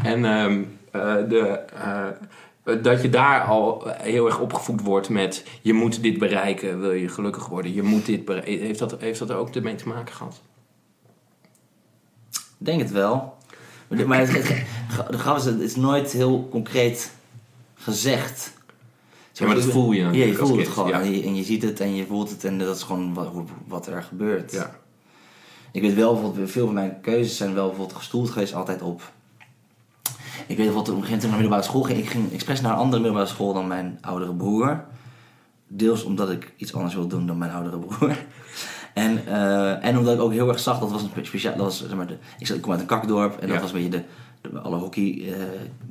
[0.04, 0.62] en ehm,
[0.92, 2.08] eh, de, eh,
[2.82, 5.44] dat je daar al heel erg opgevoed wordt met...
[5.62, 7.74] je moet dit bereiken, wil je gelukkig worden.
[7.74, 8.60] Je moet dit bereiken.
[8.66, 10.42] Heeft dat, heeft dat er ook ermee te maken gehad?
[12.32, 13.38] Ik denk het wel.
[13.88, 14.64] Maar, maar het, het-
[15.12, 17.12] de grap is, het is nooit heel concreet
[17.76, 18.54] gezegd.
[19.40, 20.90] Ja, maar dat voel je Ja, je voelt het gewoon.
[20.90, 21.02] ja.
[21.02, 23.32] En, je, en je ziet het en je voelt het en dat is gewoon wat,
[23.68, 24.52] wat er gebeurt.
[24.52, 24.76] Ja.
[25.72, 29.12] Ik weet wel, bijvoorbeeld, veel van mijn keuzes zijn wel bijvoorbeeld gestoeld geweest altijd op...
[30.48, 32.34] Ik weet bijvoorbeeld, op een gegeven moment toen ik naar middelbare school ging, ik ging
[32.34, 34.84] expres naar een andere middelbare school dan mijn oudere broer.
[35.68, 38.18] Deels omdat ik iets anders wil doen dan mijn oudere broer.
[38.94, 41.66] En, eh, en omdat ik ook heel erg zag, dat was een spe- speciaal, dat
[41.66, 43.62] was, zeg maar, de, ik, zat- ik kom uit een kakdorp en dat Ja.
[43.62, 44.04] was een beetje
[44.42, 45.34] de, de- alle hockey eh,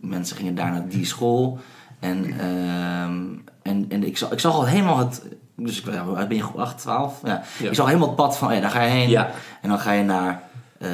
[0.00, 1.58] mensen gingen daar naar die school.
[2.04, 3.22] En, ehm,
[3.62, 5.22] en, en ik, zag, ik zag al helemaal het,
[5.56, 7.20] dus ik, ja, ben je groep 8, 12?
[7.24, 7.42] Ja.
[7.58, 7.68] Ja.
[7.68, 9.08] Ik zag helemaal het pad van, oh ja, daar ga je heen.
[9.08, 9.30] Ja.
[9.62, 10.42] En dan ga je naar
[10.78, 10.88] eh,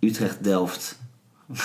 [0.00, 0.98] Utrecht, Delft,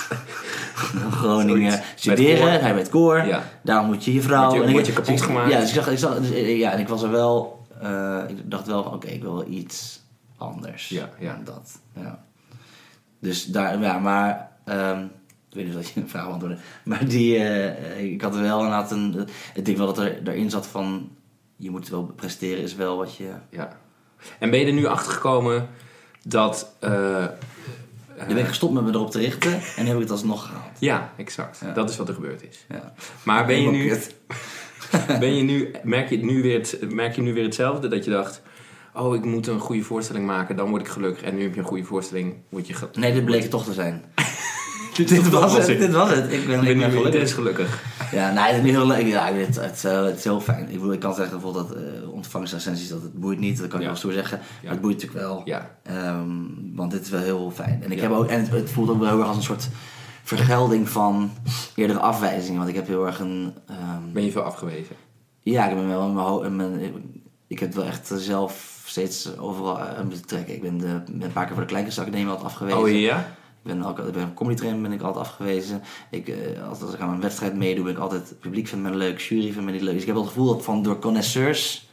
[1.10, 2.60] Groningen studeren.
[2.60, 3.24] Ga je met koor.
[3.26, 3.42] Ja.
[3.62, 4.42] Daar moet je je vrouw.
[4.50, 5.50] Word je- en ik- word je dus kapot ik- gemaakt.
[5.52, 7.60] Ja, dus ik, zag, ik, zag, dus, eh, ja, en ik was er wel.
[7.80, 10.00] eh, ik dacht wel van oké, ik wil wel iets
[10.36, 10.88] anders.
[10.88, 11.38] Ja, ja.
[11.44, 12.18] Dat, ja.
[13.20, 14.48] Dus daar, ja, maar...
[14.64, 15.04] ehm,
[15.52, 16.58] ik weet niet of je een vraag beantwoordde.
[16.84, 19.28] Maar die, eh, ik had wel inderdaad een...
[19.54, 21.10] Ik denk wel dat er erin zat van...
[21.56, 23.30] Je moet wel presteren is wel wat je...
[23.50, 23.76] Ja.
[24.38, 25.68] En ben je er nu achter gekomen
[26.22, 26.74] dat.
[26.80, 27.26] eh,
[28.16, 29.52] Dan ben ik gestopt met me erop te richten.
[29.76, 30.70] En heb ik het alsnog gehaald.
[30.78, 31.60] ja, exact.
[31.64, 31.72] Ja.
[31.72, 32.64] Dat is wat er gebeurd is.
[32.68, 32.92] Ja.
[33.24, 33.92] Maar ben je nu,
[35.20, 37.88] ben je nu, merk, je nu weer het, merk je nu weer hetzelfde?
[37.88, 38.42] Dat je dacht,
[38.94, 41.22] oh, ik moet een goede voorstelling maken, dan word ik gelukkig.
[41.22, 43.72] En nu heb je een goede voorstelling, word je Nee, dit bleek het toch te
[43.72, 44.04] zijn.
[44.96, 46.32] Dit, dit, was het, dit was het.
[46.32, 47.12] Ik ben, Ik ben ik ben nu gelukkig.
[47.12, 47.82] intens gelukkig.
[48.12, 49.06] Ja, nee, het is nu heel leuk.
[49.06, 50.68] Ja, ik het, het, is, eh, het is heel fijn.
[50.68, 53.58] Ik, bedoel, ik kan zeggen bijvoorbeeld dat eh ontvangstrecensies, dat het boeit niet.
[53.58, 53.88] Dat kan ik Ja.
[53.90, 54.40] wel stoer zeggen.
[54.62, 55.42] Maar het boeit natuurlijk wel.
[55.44, 55.70] Ja.
[55.82, 56.28] Ehm,
[56.74, 57.82] want dit is wel heel fijn.
[57.84, 59.68] En, ik heb ook, en het, het voelt ook wel heel erg als een soort
[60.22, 61.30] vergelding van
[61.74, 62.56] eerdere afwijzingen.
[62.56, 63.54] Want ik heb heel erg een...
[63.68, 64.96] ehm, Ben je veel afgewezen?
[65.42, 66.92] ja, ik ben wel in mijn,
[67.46, 70.54] Ik heb wel echt zelf steeds overal aan moeten trekken.
[70.54, 72.78] Ik ben, de, ben een paar keer voor de Kleinkunstacademie altijd afgewezen.
[72.80, 73.34] Oh ja?
[73.64, 75.82] Ik ben ik ben een comedy ben ik altijd afgewezen.
[76.10, 78.28] Ik, eh, als, als ik aan een wedstrijd meedoe, ben ik altijd...
[78.28, 79.92] Het publiek vindt me leuk, jury vindt me niet leuk.
[79.92, 81.90] Dus ik heb wel het gevoel dat van door connoisseurs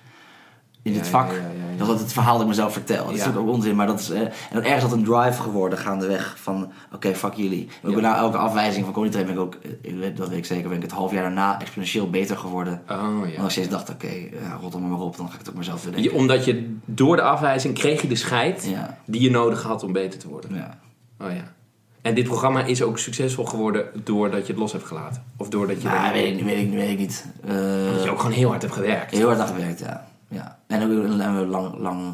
[0.82, 1.32] in dit ja, vak...
[1.32, 1.86] ja.
[1.86, 3.06] Dat is het verhaal dat ik mezelf vertel.
[3.06, 4.10] Dat is natuurlijk ook onzin, maar dat is...
[4.10, 6.72] eh, en dat ergens dat een drive geworden gaandeweg van...
[6.94, 7.66] Oké, fuck jullie.
[7.82, 9.56] Maar ik ben na elke afwijzing van comedy ben ik ook...
[9.82, 12.82] eh, ik dat weet ik zeker, ben ik het half jaar daarna exponentieel beter geworden.
[12.90, 13.42] Oh ja.
[13.42, 14.30] als je eens dacht, oké,
[14.62, 16.18] rot hem maar op, dan ga ik het ook maar zelf Je, bedenken.
[16.18, 18.70] omdat je door de afwijzing kreeg je de scheid
[19.06, 20.56] die je nodig had om beter te worden.
[20.56, 20.80] ja.
[21.22, 21.54] Oh ja.
[22.02, 25.24] En dit programma is ook succesvol geworden doordat je het los hebt gelaten?
[25.38, 27.26] Of doordat je, er- weet ik, niet, weet ik, weet ik niet.
[27.48, 29.12] Eh, dat je ook gewoon heel hard hebt gewerkt?
[29.12, 30.08] Heel hard aan gewerkt, ja.
[30.28, 30.60] ja.
[30.68, 30.90] En ook
[31.22, 32.14] hebben we lang, lang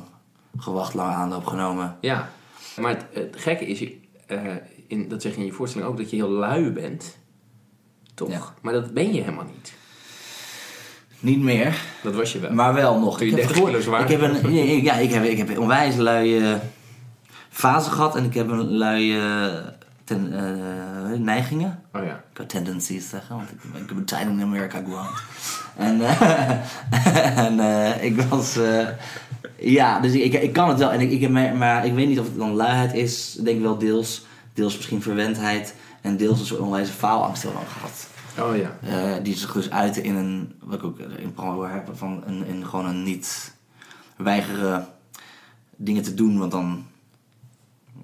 [0.58, 1.96] gewacht, lang aanloop genomen.
[2.02, 2.30] Ja,
[2.80, 3.84] maar het, het gekke is,
[4.28, 4.40] eh,
[4.88, 7.18] in, dat zeg je in je voorstelling ook, dat je heel lui bent.
[8.14, 8.30] Toch?
[8.30, 8.42] Ja.
[8.62, 9.74] Maar dat ben je helemaal niet.
[11.20, 12.52] Niet meer, Dat was je wel.
[12.54, 13.18] maar wel nog.
[13.18, 15.38] Toen je Ik heb 30 voor- kilo zwaar Ik heb een, ja, ik heb, ik
[15.38, 16.42] heb onwijs luie
[17.56, 19.20] fase gehad en ik heb een luie
[20.04, 21.84] ten, eh, neigingen.
[21.94, 22.14] Oh ja.
[22.14, 25.10] Ik kan tendencies zeggen, want ik, ik heb een tijd in Amerika gewoond.
[25.76, 26.50] En, eh,
[27.46, 28.58] en eh, ik was...
[28.58, 28.88] eh,
[29.58, 30.92] ja, dus ik, ik kan het wel.
[30.92, 33.36] En ik, ik heb, maar, maar ik weet niet of het dan luiheid is.
[33.38, 34.26] Ik denk wel deels.
[34.54, 35.76] Deels misschien verwendheid.
[36.02, 38.08] En deels een soort onwijze faalangst heel lang gehad.
[38.40, 38.78] Oh ja.
[38.82, 40.54] Eh, die zich dus uitte in een...
[40.64, 41.90] Wat ik ook in het programma heb.
[41.94, 43.54] Van een, in gewoon een niet
[44.18, 44.88] weigeren
[45.76, 46.38] dingen te doen.
[46.38, 46.86] Want dan...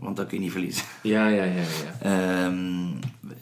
[0.01, 0.85] Want dan kun je niet verliezen.
[1.01, 1.65] Ja, ja, ja, ja.
[2.45, 2.87] Ehm,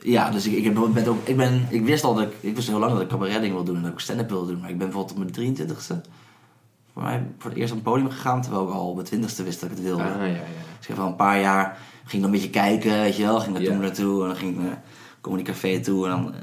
[0.04, 2.56] ja, dus ik, ik, heb, ben ook, ik, ben, ik wist al dat ik, ik
[2.56, 4.60] wist heel lang dat ik cabaretting wil doen en dat ik stand-up wil doen.
[4.60, 5.95] Maar ik ben bijvoorbeeld op mijn 23ste
[6.93, 9.43] voor mij voor het eerst op het podium gegaan, terwijl ik al op mijn 20ste
[9.43, 10.04] wist dat ik het wilde.
[10.04, 10.34] Ah, ja, ja.
[10.34, 13.39] Dus ik heb wel een paar jaar, ging dan een beetje kijken, weet je wel.
[13.39, 13.69] Ging naar Ja.
[13.72, 14.82] toen naartoe en dan ging ik naar
[15.22, 16.06] Comedy Café toe.
[16.06, 16.39] En dan, eh,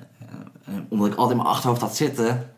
[0.64, 2.50] eh, omdat ik altijd in mijn achterhoofd had zitten,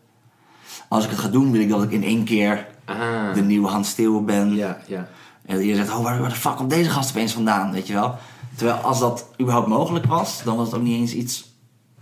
[0.87, 3.33] als ik het ga doen wil ik dat ik in één keer Ah.
[3.33, 4.55] de nieuwe Hans Steeuwen ben.
[4.55, 5.07] Ja, ja.
[5.49, 7.93] En je zegt, oh, waar, waar de fuck komt deze gast opeens vandaan, weet je
[7.93, 8.15] wel?
[8.55, 11.53] Terwijl als dat überhaupt mogelijk was, dan was het ook niet eens iets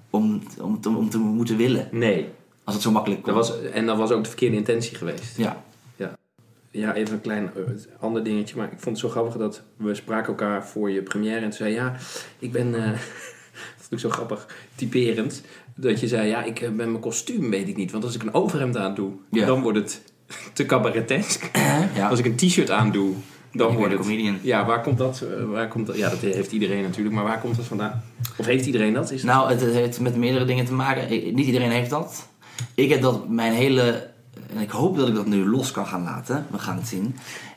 [0.10, 1.88] om, om, te, om te moeten willen.
[1.92, 2.30] Nee.
[2.64, 3.34] Als het zo makkelijk kon.
[3.34, 5.38] Dat was, en dat was ook de verkeerde intentie geweest.
[5.38, 5.66] Ja.
[6.72, 7.62] Ja, even een klein eh,
[8.00, 8.56] ander dingetje.
[8.56, 11.36] Maar ik vond het zo grappig dat we spraken elkaar voor je première.
[11.36, 11.96] En toen zei ja,
[12.40, 12.76] ik ben...
[12.76, 12.92] eh
[13.78, 15.42] dat vond ik zo grappig, typerend.
[15.76, 17.92] Dat je zei, ja, ik eh, ben mijn kostuum weet ik niet.
[17.92, 19.46] Want als ik een overhemd aan doe, Ja.
[19.46, 20.02] dan wordt het
[20.54, 21.50] te cabaretesk.
[21.96, 22.10] ja.
[22.10, 23.14] Als ik een t-shirt aan doe,
[23.58, 24.02] dan wordt het...
[24.02, 24.38] comedian.
[24.42, 25.22] Ja, waar komt dat?
[25.40, 25.98] eh, Waar komt dat?
[25.98, 27.16] Ja, dat heeft iedereen natuurlijk.
[27.16, 28.04] Maar waar komt dat vandaan?
[28.38, 29.12] Of heeft iedereen dat?
[29.12, 31.12] Is Nou, het, het heeft met meerdere dingen te maken.
[31.12, 32.28] Ik- niet iedereen heeft dat.
[32.76, 34.10] Ik heb dat mijn hele...
[34.56, 36.46] En ik hoop dat ik dat nu los kan gaan laten.
[36.52, 37.16] We gaan het zien.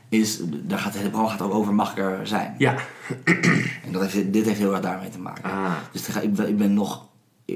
[0.08, 2.54] Is, daar gaat, het hele gaat ook over mag ik er zijn.
[2.58, 2.74] Ja.
[3.84, 5.44] En dat heeft, dit heeft heel erg daarmee te maken.
[5.44, 5.72] Ah.
[5.92, 6.08] Dus
[6.48, 7.06] ik ben nog,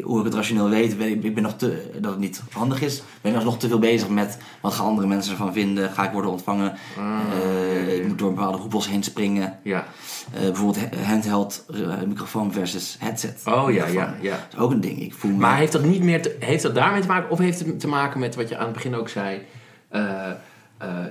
[0.03, 2.83] hoe ik het rationeel weet, ben ik, ik ben nog te, dat het niet handig
[2.83, 3.03] is.
[3.21, 5.91] Ben ik nog te veel bezig met wat gaan andere mensen ervan vinden?
[5.91, 6.73] Ga ik worden ontvangen?
[6.99, 9.59] Ah, Eh, ik moet door bepaalde hoepels heen springen.
[9.63, 9.87] Ja.
[10.33, 13.43] Eh, bijvoorbeeld ha- handheld eh, microfoon versus headset.
[13.45, 14.31] Oh ja, ja, ja.
[14.31, 15.01] Dat is ook een ding.
[15.01, 17.39] Ik voel me, Maar heeft dat niet meer te- heeft dat daarmee te maken of
[17.39, 19.41] heeft het te maken met wat je aan het begin ook zei?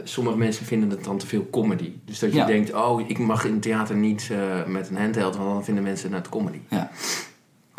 [0.04, 1.91] Sommige mensen vinden het dan te veel comedy.
[2.06, 2.46] Dus dat je Ja.
[2.46, 4.30] denkt, oh, ik mag in het theater niet
[4.67, 6.60] met een handheld, want dan vinden mensen het comedy.
[6.69, 6.89] ja.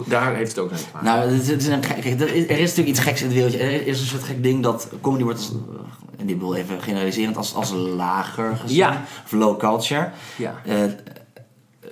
[0.06, 1.08] Daar heeft het ook mee te maken.
[1.08, 3.58] Nou, het is, een gek, er, is, er is natuurlijk iets geks in het wereldje.
[3.58, 5.52] Er is een soort gek ding dat comedy wordt, als,
[6.18, 8.76] en dit wil even generaliserend, als, als lager gezien.
[8.76, 9.02] Ja.
[9.24, 10.10] Of low culture.
[10.36, 10.54] ja.
[10.66, 10.76] Eh,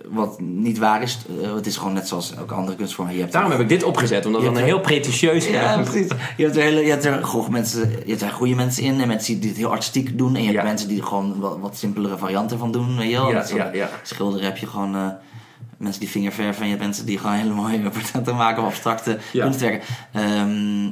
[0.08, 1.18] wat niet waar is.
[1.42, 3.10] eh, het is gewoon net zoals elke andere kunstvorm.
[3.10, 6.08] Je hebt Daarom heb ik dit opgezet, omdat het een heel pretentieus Ja, precies.
[6.36, 9.00] Je hebt er, hele, je hebt er goh, mensen, je hebt er goede mensen in
[9.00, 10.34] en mensen die het heel artistiek doen.
[10.34, 10.64] En je hebt Ja.
[10.64, 12.96] mensen die er gewoon wat, wat simpelere varianten van doen.
[12.96, 13.28] Weet je wel?
[13.28, 13.90] Ja, Net zo ja, ja.
[14.02, 15.06] Schilderen heb je gewoon eh,
[15.82, 16.56] mensen die vingerverven.
[16.60, 19.44] En je hebt mensen die gewoon hele mooie portretten maken of abstracte Ja.
[19.44, 19.86] kunstwerken.
[20.12, 20.86] Ehm,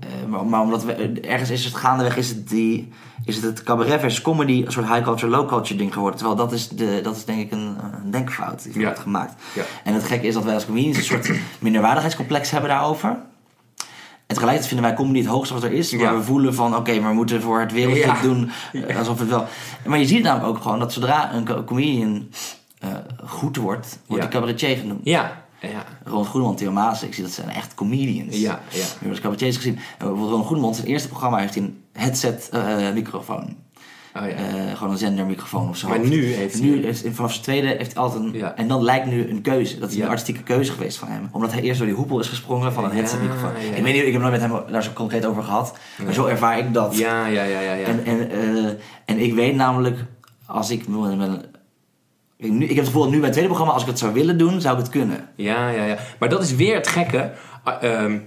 [0.00, 2.92] eh, maar, maar omdat we, ergens is het gaandeweg is het, die,
[3.24, 6.18] is het, het cabaret versus comedy een soort high culture, low culture ding geworden.
[6.18, 8.84] Terwijl dat is, de, dat is denk ik een, een denkfout die Ja.
[8.84, 9.42] wordt gemaakt.
[9.54, 9.62] Ja.
[9.84, 13.08] En het gekke is dat wij als comedians een soort minderwaardigheidscomplex hebben daarover.
[13.08, 15.92] En tegelijkertijd vinden wij comedy het hoogste wat er is.
[15.92, 16.14] Maar Ja.
[16.16, 19.46] we voelen van, oké, maar we moeten voor het wereldje doen eh, alsof het wel...
[19.86, 22.28] Maar je ziet namelijk ook gewoon dat zodra een co- comedian
[23.24, 25.00] goed wordt, wordt de cabaretier genoemd.
[25.04, 28.36] Ja, ja, Ronald Goedemond, Theo Maas, ik zie dat zijn echt comedians.
[28.36, 28.60] ja.
[28.70, 28.78] ja.
[28.78, 29.74] We hebben cabaretiers gezien.
[29.76, 33.56] En bijvoorbeeld Ronald Goedemond, zijn eerste programma heeft hij een headset eh, microfoon.
[34.16, 34.28] Oh, ja.
[34.34, 35.88] Eh, gewoon een zendermicrofoon of zo.
[35.88, 38.32] Maar nu heeft hij- Nu, is- vanaf zijn tweede heeft hij altijd een...
[38.32, 38.54] Ja.
[38.56, 39.78] En dan lijkt nu een keuze.
[39.78, 41.28] Dat is een artistieke keuze geweest van hem.
[41.32, 43.50] Omdat hij eerst door die hoepel is gesprongen van een headsetmicrofoon.
[43.76, 45.78] Ik weet niet, ik heb nooit met hem daar zo concreet over gehad.
[46.04, 46.96] Maar zo ervaar ik dat.
[46.98, 47.86] ja, ja, ja, ja, ja.
[47.86, 48.72] En, en, eh,
[49.04, 50.04] en ik weet namelijk,
[50.46, 50.88] als ik...
[50.88, 51.44] met een-
[52.36, 53.98] ik, nu, ik heb het gevoel dat nu bij het tweede programma, als ik het
[53.98, 55.28] zou willen doen, zou ik het kunnen.
[55.34, 55.96] Ja, ja, ja.
[56.18, 57.32] Maar dat is weer het gekke.
[57.80, 58.18] Ehm,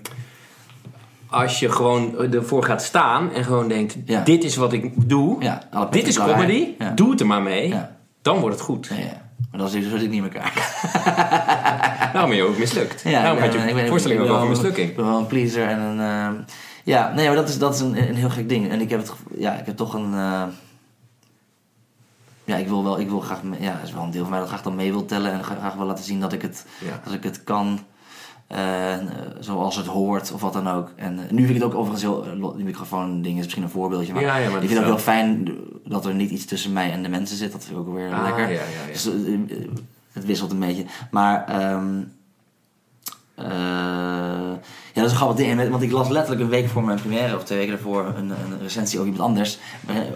[1.30, 4.22] als je gewoon ervoor gaat staan en gewoon denkt: Ja.
[4.24, 6.68] dit is wat ik doe, Ja, dit is comedy.
[6.80, 6.92] Ja.
[6.96, 7.74] doe het er maar mee,
[8.22, 8.90] dan wordt het goed.
[9.52, 10.54] Maar dat is dus ik niet elkaar.
[12.14, 13.02] Daarom ben je ook mislukt.
[13.04, 14.90] Ja, Daarom ik had je ik ben- voorstelling ik ook over mislukking.
[14.90, 16.00] Ik ben wel een pleaser en een...
[16.00, 16.34] ehm,
[16.84, 18.70] ja, nee, maar dat is, dat is een, een heel gek ding.
[18.70, 19.12] En ik heb het...
[19.38, 20.14] Ja, ik heb toch een...
[20.14, 20.44] eh,
[22.50, 23.00] ja, ik wil wel...
[23.00, 23.42] Ik wil graag...
[23.60, 25.32] Ja, dat is wel een deel van mij dat graag dan mee wil tellen.
[25.32, 27.00] En gra- graag wil laten zien dat ik het, Ja.
[27.04, 27.80] dat ik het kan.
[28.48, 28.98] eh,
[29.40, 30.92] zoals het hoort of wat dan ook.
[30.96, 32.26] En eh, nu vind ik het ook overigens heel...
[32.26, 34.14] eh, Die microfoon ding is misschien een voorbeeldje.
[34.14, 35.48] Maar, Ja, ja, maar ik vind het ook is heel fijn
[35.86, 37.52] dat er niet iets tussen mij en de mensen zit.
[37.52, 38.44] Dat vind ik ook weer Ah, lekker.
[38.44, 38.92] ja, ja, ja.
[38.92, 39.10] Dus,
[40.14, 40.86] het wisselt een beetje.
[41.12, 41.46] Maar...
[41.48, 42.02] ehm
[43.40, 44.56] eh,
[44.94, 45.70] ja, dat is een grappig ding.
[45.70, 48.60] Want ik las letterlijk een week voor mijn première, of twee weken daarvoor, een, een
[48.62, 49.60] recensie over iemand anders.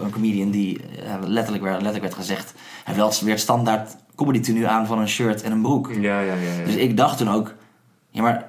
[0.00, 4.68] Een comedian die eh, letterlijk, werd, letterlijk werd gezegd: hij wel weer standaard comedy tenue
[4.68, 5.90] aan van een shirt en een broek.
[5.92, 6.34] Ja, ja, ja.
[6.34, 6.64] ja.
[6.64, 7.54] Dus ik dacht toen ook:
[8.10, 8.46] ja, maar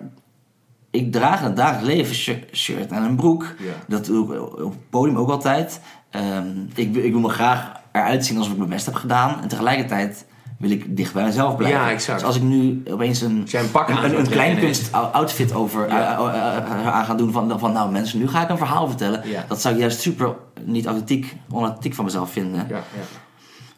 [0.91, 3.55] ik draag in het dagelijks leven shi- shirt en een broek.
[3.59, 3.73] Ja.
[3.87, 5.79] Dat doe ik op het podium ook altijd.
[6.09, 9.41] Ehm, ik, ik wil me graag eruit zien alsof ik mijn best heb gedaan.
[9.41, 10.25] En tegelijkertijd
[10.57, 11.79] wil ik dicht bij mezelf blijven.
[11.79, 12.17] Ja, exact.
[12.19, 14.91] Dus als ik nu opeens een, een pak aan een, een, gaat een trekken kleinkunst
[14.91, 16.17] outfit over Ja.
[16.17, 18.87] eh, eh, eh, aan gaan doen van, van nou mensen, nu ga ik een verhaal
[18.87, 19.21] vertellen.
[19.29, 19.45] Ja.
[19.47, 22.65] Dat zou ik juist super niet authentiek, onauthentiek van mezelf vinden.
[22.69, 22.81] Ja, ja.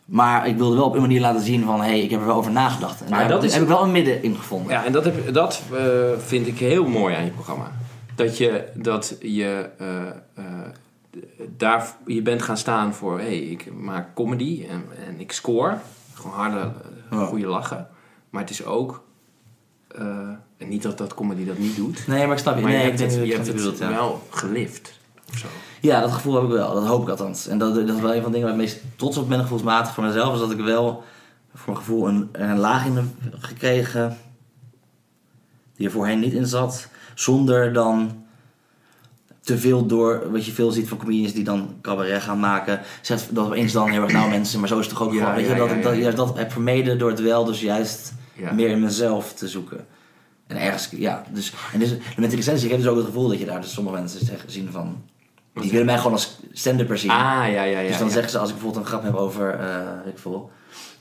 [0.06, 2.26] Maar ik wilde wel op een manier laten zien van hé, hey, ik heb er
[2.26, 3.02] wel over nagedacht.
[3.04, 4.72] En Maar daar dat heb, is- heb ik wel een midden in gevonden.
[4.72, 5.62] Ja, en dat, heb, dat
[6.18, 7.72] vind ik heel mooi aan je programma.
[8.16, 9.70] Dat je, dat je
[11.58, 15.78] daar, je bent gaan staan voor, hé, hey, ik maak comedy en, en ik score.
[16.18, 17.26] Gewoon harde, eh, Ja.
[17.26, 17.88] goede lachen.
[18.30, 19.04] Maar het is ook,
[19.88, 20.08] eh,
[20.58, 22.08] en niet dat dat comedy dat niet doet.
[22.08, 22.62] Nee, maar ik snap je.
[22.62, 23.90] Maar nee, je hebt het, je hebt het bedoelt, ja.
[23.90, 25.00] wel gelift.
[25.30, 25.48] Of zo.
[25.82, 26.74] Ja, dat gevoel heb ik wel.
[26.74, 27.48] Dat hoop ik althans.
[27.48, 29.40] En dat, dat is wel een van de dingen waar ik meest trots op ben,
[29.40, 30.34] gevoelsmatig voor mezelf.
[30.34, 31.04] Is dat ik wel
[31.54, 33.06] voor mijn gevoel een, een laag in heb
[33.40, 34.18] gekregen
[35.76, 36.88] die er voorheen niet in zat.
[37.16, 38.26] Zonder dan
[39.48, 42.82] te veel door, wat je veel ziet van comedians die dan cabaret gaan maken.
[43.02, 45.20] Zegt dat opeens dan heel erg nou mensen, maar zo is het toch ook Ja,
[45.20, 45.36] gewoon.
[45.36, 47.62] Weet ja, je, dat ja, ik dat, juist dat heb vermeden door het wel dus
[47.62, 48.14] juist
[48.54, 49.86] meer in mezelf te zoeken.
[50.48, 53.28] En ergens, ja, dus, en dus met de licentie, ik heb dus ook het gevoel
[53.28, 55.04] dat je daar dus sommige mensen zeggen, zien van,
[55.54, 57.12] die willen mij gewoon als stand-upper zien.
[57.12, 57.88] Ah, ja, ja, ja.
[57.88, 60.52] dus dan zeggen ze, als ik bijvoorbeeld een grap heb over, eh ik veel,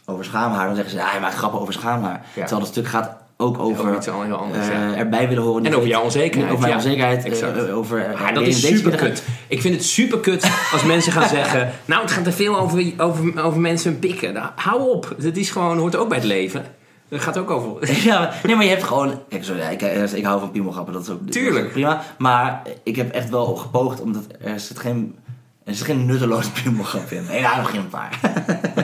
[0.05, 2.27] over schaamhaar, dan zeggen ze, ja, hij maakt grappen over schaamhaar.
[2.35, 4.95] Terwijl dat stuk gaat ook over Over iets al heel anders, eh, ja.
[4.95, 5.65] erbij willen horen.
[5.65, 6.77] En over jouw onzekerheid, Over mijn ja.
[6.77, 8.15] onzekerheid, eh, eh, over...
[8.15, 9.23] Ah, dat is super kut.
[9.49, 11.73] Ik vind het super kut als mensen gaan zeggen...
[11.85, 14.33] Nou, het gaat te veel over, over, over mensen hun pikken.
[14.33, 15.15] Nou, hou op.
[15.23, 16.65] Het is gewoon, hoort ook bij het leven.
[17.09, 17.91] Het gaat ook over...
[18.05, 19.21] Ja, nee, maar je hebt gewoon...
[19.41, 21.71] Sorry, ik, ik, ik hou van piemelgrappen, dat is ook, dat is Tuurlijk.
[21.71, 22.03] prima.
[22.19, 25.15] Maar ik heb echt wel gepoogd, omdat er zit geen...
[25.65, 27.25] Er zit geen nutteloze piemelgrap in.
[27.25, 28.21] Nee, nou, nog geen paar.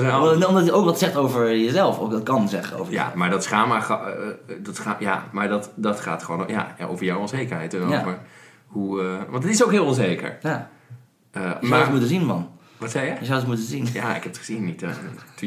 [0.00, 1.98] Zijn altijd- omdat hij ook wat zegt over jezelf.
[1.98, 3.82] Ook dat kan zeggen over Ja, maar dat schaamhaar...
[3.82, 7.74] ga- eh, eh, dat ga, ja, maar dat, dat gaat gewoon ja, over jouw onzekerheid.
[7.74, 8.18] En over
[8.66, 9.00] hoe...
[9.02, 10.38] eh, want het is ook heel onzeker.
[10.42, 10.68] Ja.
[11.32, 11.80] Je zou maar...
[11.80, 12.50] het moeten zien, man.
[12.76, 13.14] Wat zei je?
[13.20, 13.88] Je zou het moeten zien.
[13.92, 14.78] Ja, ik heb het gezien niet.
[14.78, 14.88] toen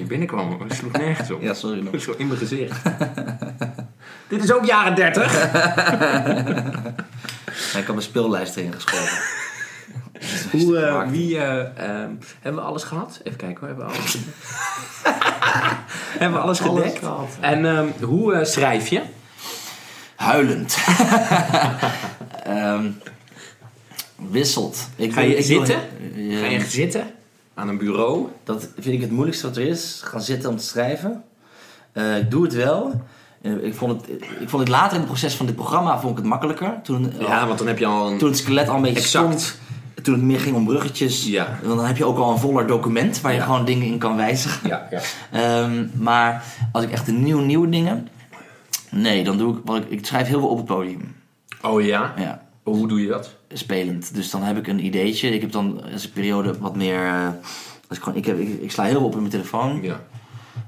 [0.02, 1.42] je binnenkwam, het sloeg nergens op.
[1.48, 2.02] Ja, sorry nog.
[2.02, 2.82] Zo in mijn gezicht.
[4.28, 5.32] Dit is ook jaren 30.
[7.74, 9.18] Ja, ik heb een speellijst erin geschoven.
[10.52, 12.10] Hoe, eh, wie, eh, ehm,
[12.42, 13.20] hebben we alles gehad?
[13.24, 14.18] Even kijken hoor, hebben we alles
[16.20, 17.00] Hebben we alles Alles gedekt?
[17.00, 17.30] gehad.
[17.40, 19.02] En ehm, hoe eh, schrijf je?
[20.16, 20.78] Huilend.
[22.44, 22.90] Ehm,
[24.32, 24.90] wisselt.
[24.96, 25.80] Ik Ga je wil- ik wil- zitten?
[26.40, 27.08] Ga je zitten
[27.54, 28.28] aan een bureau?
[28.44, 30.02] Dat vind ik het moeilijkste wat er is.
[30.06, 31.24] Gaan zitten om te schrijven.
[31.94, 33.02] Ik doe het wel.
[33.62, 36.18] Ik, vond het, ik vond het later in het proces van dit programma vond ik
[36.18, 36.80] het makkelijker.
[36.84, 38.18] Toen, Ja, want dan heb je al een...
[38.18, 39.40] toen het skelet al een beetje Exact.
[39.42, 39.58] stond.
[40.04, 41.26] Toen het meer ging om bruggetjes.
[41.26, 41.60] Ja.
[41.64, 43.46] Dan heb je ook al een voller document waar je Ja.
[43.46, 44.70] gewoon dingen in kan wijzigen.
[44.70, 45.02] Ja, ja.
[45.64, 48.08] Ehm, maar als ik echt een nieuw, nieuwe dingen...
[48.92, 49.62] Nee, dan doe ik...
[49.66, 51.16] Wat ik, ik schrijf heel veel op het podium.
[51.62, 52.14] Oh ja?
[52.18, 53.36] Ja, Hoe doe je dat?
[53.54, 54.16] spelend.
[54.16, 55.30] Dus dan heb ik een ideetje.
[55.30, 57.06] Ik heb dan als een periode wat meer...
[57.06, 57.28] eh,
[57.88, 59.80] als ik, gewoon, ik, heb, ik, ik sla heel veel op in mijn telefoon.
[59.82, 60.00] Ja.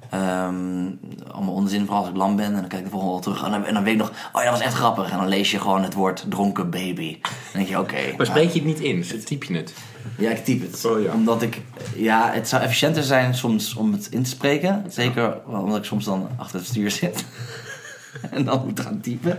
[0.10, 0.86] Ehm,
[1.32, 2.46] allemaal onzin, vooral als ik lam ben.
[2.46, 3.44] En dan kijk ik de volgende terug.
[3.44, 5.12] En dan, en dan weet ik nog, oh ja, dat was echt grappig.
[5.12, 7.18] En dan lees je gewoon het woord dronken baby.
[7.22, 8.16] Dan denk je, oké.
[8.18, 8.96] Maar spreek je het niet in?
[8.96, 9.74] Dus typ je het?
[10.18, 10.86] Ja, ik typ het.
[10.86, 11.14] Oh ja.
[11.14, 11.62] Omdat ik,
[11.96, 14.86] ja, het zou efficiënter zijn soms om het in te spreken.
[14.88, 17.26] Zeker omdat ik soms dan achter het stuur zit.
[18.32, 19.38] en dan moet gaan typen.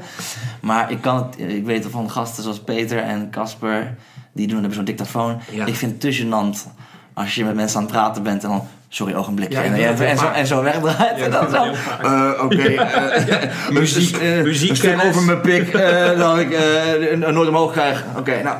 [0.60, 3.96] Maar ik kan het, ik weet van gasten zoals Peter en Casper,
[4.32, 5.40] die doen, hebben zo'n dictafoon.
[5.50, 5.66] Ja.
[5.66, 6.74] Ik vind het te gênant
[7.12, 9.56] als je met mensen aan het praten bent en dan, sorry, ogenblikje.
[9.58, 11.18] Ja, en, en, en, zo, en zo wegdraait.
[11.18, 12.62] Ja, en dat dan zo, eh, oké.
[12.74, 18.04] eh, Muziek- eh, een stuk over mijn pik, eh, dat ik eh, nooit omhoog krijg.
[18.18, 18.56] Oké, nou.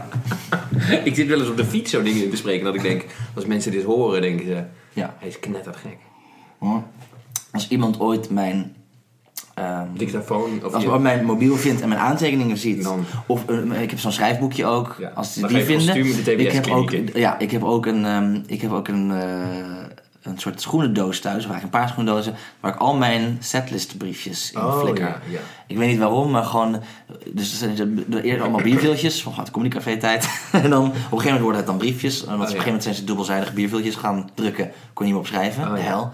[1.05, 3.05] Ik zit wel eens op de fiets zo dingen in te spreken dat ik denk,
[3.35, 4.63] als mensen dit horen, denken ze,
[4.93, 5.15] Ja.
[5.19, 5.97] hij is knettergek.
[6.59, 6.83] Hoor.
[7.53, 8.75] Als iemand ooit mijn,
[9.55, 13.43] ehm, Dictafoon of als je- ooit mijn mobiel vindt en mijn aantekeningen ziet, Dan- of
[13.49, 15.87] eh, ik heb zo'n schrijfboekje ook, Ja, als die vinden.
[15.87, 19.11] kostuum de ik heb ook, ja, ik heb ook een, ehm, ik heb ook een,
[19.11, 19.86] eh,
[20.27, 24.61] een soort schoenendoos thuis, of eigenlijk een paar schoenendozen, waar ik al mijn setlistbriefjes in
[24.61, 25.07] Oh, flikker.
[25.07, 25.39] ja, ja.
[25.67, 26.83] Ik weet niet waarom, maar gewoon.
[27.33, 30.29] Dus er zijn de, de, eerder allemaal bierviltjes van het communicafé tijd.
[30.53, 32.25] en dan op een gegeven moment worden het dan briefjes.
[32.25, 32.45] En op een ja.
[32.45, 34.65] gegeven moment zijn ze dubbelzijdige bierviltjes gaan drukken.
[34.93, 36.11] Kon je niet meer opschrijven, Oh, de hel.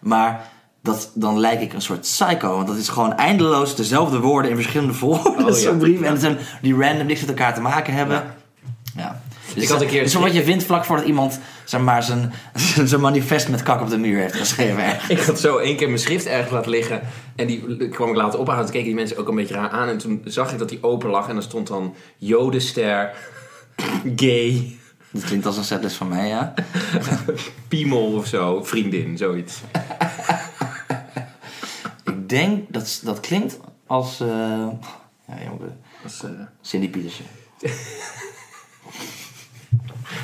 [0.00, 0.48] Maar
[0.82, 2.54] dat, dan lijk ik een soort psycho.
[2.54, 5.44] Want dat is gewoon eindeloos dezelfde woorden in verschillende volgorde.
[5.50, 5.78] Oh, Zo'n ja.
[5.78, 6.00] brief.
[6.00, 8.16] En het zijn die random niks met elkaar te maken hebben.
[8.16, 8.34] Ja.
[9.54, 12.02] Dus Ik had een keer- is van wat je vindt vlak voordat iemand zeg maar,
[12.02, 12.32] zijn,
[12.84, 14.98] zijn manifest met kak op de muur heeft geschreven.
[15.08, 17.00] Ik had zo één keer mijn schrift ergens laten liggen.
[17.36, 18.62] En die kwam ik later ophalen.
[18.62, 19.88] Toen keken die mensen ook een beetje raar aan.
[19.88, 21.28] En toen zag ik dat die open lag.
[21.28, 23.10] En er stond dan Jodenster,
[24.16, 24.76] gay,
[25.10, 26.54] Dat klinkt als een setlist van mij, ja.
[27.68, 28.62] piemel of zo.
[28.64, 29.60] Vriendin, zoiets.
[32.04, 34.20] Ik denk dat dat klinkt als.
[34.20, 34.28] eh
[35.28, 35.78] ja, jongen.
[36.02, 37.24] Dat is, eh, Cindy Pietersen.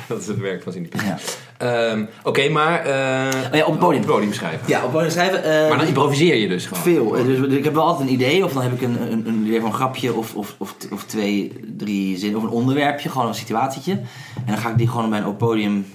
[0.09, 1.17] dat is het werk van Cindy Ja.
[1.57, 2.79] Ehm, Oké, maar...
[2.85, 4.01] eh, Oh ja, op het podium.
[4.01, 4.67] Op het podium schrijven.
[4.67, 5.43] Ja, op podium schrijven.
[5.43, 6.83] eh, Maar dan improviseer je dus gewoon.
[6.83, 7.17] veel.
[7.17, 9.45] Eh, Dus ik heb wel altijd een idee, of dan heb ik een, een, een
[9.45, 13.27] idee van een grapje, of, of, of, of twee, drie zinnen, of een onderwerpje, gewoon
[13.27, 13.91] een situatietje.
[13.91, 15.85] En dan ga ik die gewoon bij een op podium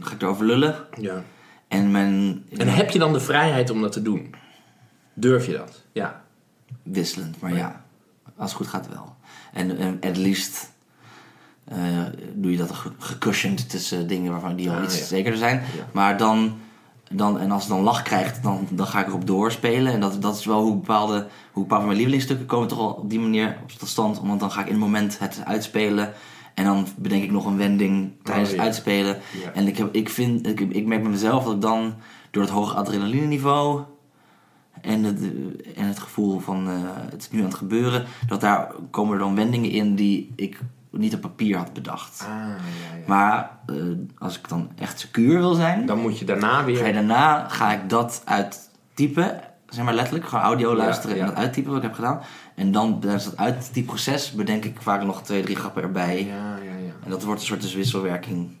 [0.00, 0.74] ga ik erover lullen.
[1.00, 1.22] Ja.
[1.68, 2.44] En mijn.
[2.56, 4.34] En heb je dan de vrijheid om dat te doen?
[5.14, 5.82] Durf je dat?
[5.92, 6.22] Ja.
[6.82, 7.84] Wisselend, maar ja,
[8.36, 9.14] als het goed gaat wel.
[9.52, 10.72] En, en het liefst
[11.64, 11.78] eh,
[12.34, 15.04] doe je dat ge- gecushioned tussen dingen waarvan die al Ah, iets ja.
[15.04, 15.56] zekerder zijn.
[15.56, 15.86] Ja.
[15.92, 16.56] Maar dan,
[17.10, 19.92] dan, en als het dan lach krijgt, dan, dan ga ik erop doorspelen.
[19.92, 22.90] En dat, dat is wel hoe bepaalde, hoe bepaalde van mijn lievelingsstukken komen toch al
[22.92, 24.20] op die manier tot stand.
[24.20, 26.12] Want dan ga ik in het moment het uitspelen.
[26.54, 28.60] En dan bedenk ik nog een wending tijdens Oh, ja.
[28.62, 29.18] het uitspelen.
[29.54, 31.94] En ik, heb, ik, vind, ik, ik merk bij mezelf dat ik dan
[32.30, 33.82] door het hoge adrenaline niveau
[34.80, 35.20] en het,
[35.76, 36.74] en het gevoel van eh,
[37.10, 40.60] het is nu aan het gebeuren, dat daar komen er dan wendingen in die ik
[40.96, 42.22] niet op papier had bedacht.
[42.22, 42.46] Ah, ja,
[42.96, 43.02] ja.
[43.06, 43.76] Maar eh,
[44.18, 46.92] als ik dan echt secuur wil zijn, Dan moet je daarna ga je weer...
[46.92, 51.22] daarna ga ik dat uittypen, zeg maar letterlijk, gewoon audio luisteren ja.
[51.22, 52.20] en dat uittypen wat ik heb gedaan.
[52.54, 56.24] En dan tijdens dat uittypproces bedenk ik vaak nog twee, drie grappen erbij.
[56.24, 56.92] Ja, ja, ja.
[57.04, 58.56] En dat wordt een soort dus wisselwerking.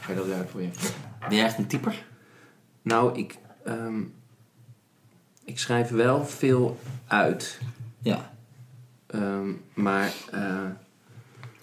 [0.00, 0.68] Ga je dat uit voor je?
[1.28, 2.04] Ben jij echt een typer?
[2.82, 3.38] Nou, ik...
[3.64, 4.00] ehm,
[5.44, 7.58] ik schrijf wel veel uit.
[7.98, 8.30] Ja.
[9.06, 10.12] Ehm, maar...
[10.30, 10.40] eh,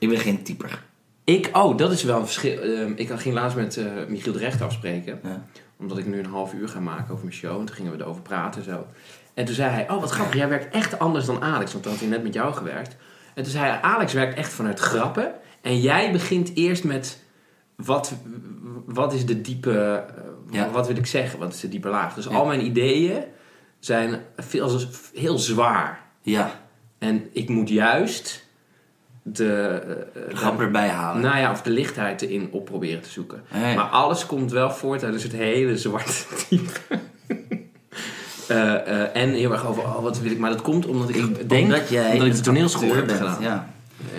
[0.02, 0.84] Ik ben geen typer.
[1.24, 1.50] ik...
[1.54, 2.60] Oh, dat is wel een verschil.
[2.62, 5.20] Ehm, ik ging laatst met eh, Michiel de Recht afspreken.
[5.24, 5.46] Ja.
[5.78, 7.60] Omdat ik nu een half uur ga maken over mijn show.
[7.60, 8.88] En toen gingen we erover praten en zo.
[9.34, 11.72] En toen zei hij, oh wat grappig, jij werkt echt anders dan Alex.
[11.72, 12.96] Want toen had hij net met jou gewerkt.
[13.36, 15.32] En toen zei hij, Alex werkt echt vanuit grappen.
[15.62, 17.24] En jij begint eerst met,
[17.76, 18.14] wat,
[18.86, 20.70] wat is de diepe, eh, Ja.
[20.70, 21.40] wat wil ik zeggen?
[21.40, 22.14] Wat is de diepe laag?
[22.14, 22.32] Dus Ja.
[22.36, 23.24] al mijn ideeën
[23.80, 24.80] zijn veel,
[25.14, 26.04] heel zwaar.
[26.22, 26.60] Ja,
[27.00, 28.48] En ik moet juist
[29.22, 29.82] de...
[30.34, 31.22] grap erbij halen.
[31.22, 33.44] nou ja, of de lichtheid erin op proberen te zoeken.
[33.52, 36.80] Maar alles komt wel voort uit dus het hele zwarte type.
[38.48, 40.40] Eh, en heel erg over, oh, wat wil ik.
[40.40, 43.42] Maar dat komt omdat ik, denk Omdat jij dat ik de toneelschool heb bent, gedaan.
[43.42, 43.70] Ja.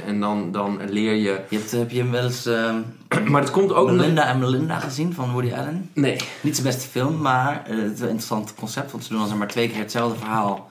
[0.06, 1.40] En dan, dan leer je...
[1.48, 2.76] Je hebt, heb je hem wel eens ehm,
[3.30, 3.90] Maar het komt ook...
[3.90, 5.90] Melinda en Melinda gezien van Woody Allen?
[5.94, 6.16] Nee.
[6.40, 8.90] Niet zijn beste film, maar het is wel een interessant concept.
[8.90, 10.70] Want ze doen dan zeg maar twee keer hetzelfde verhaal.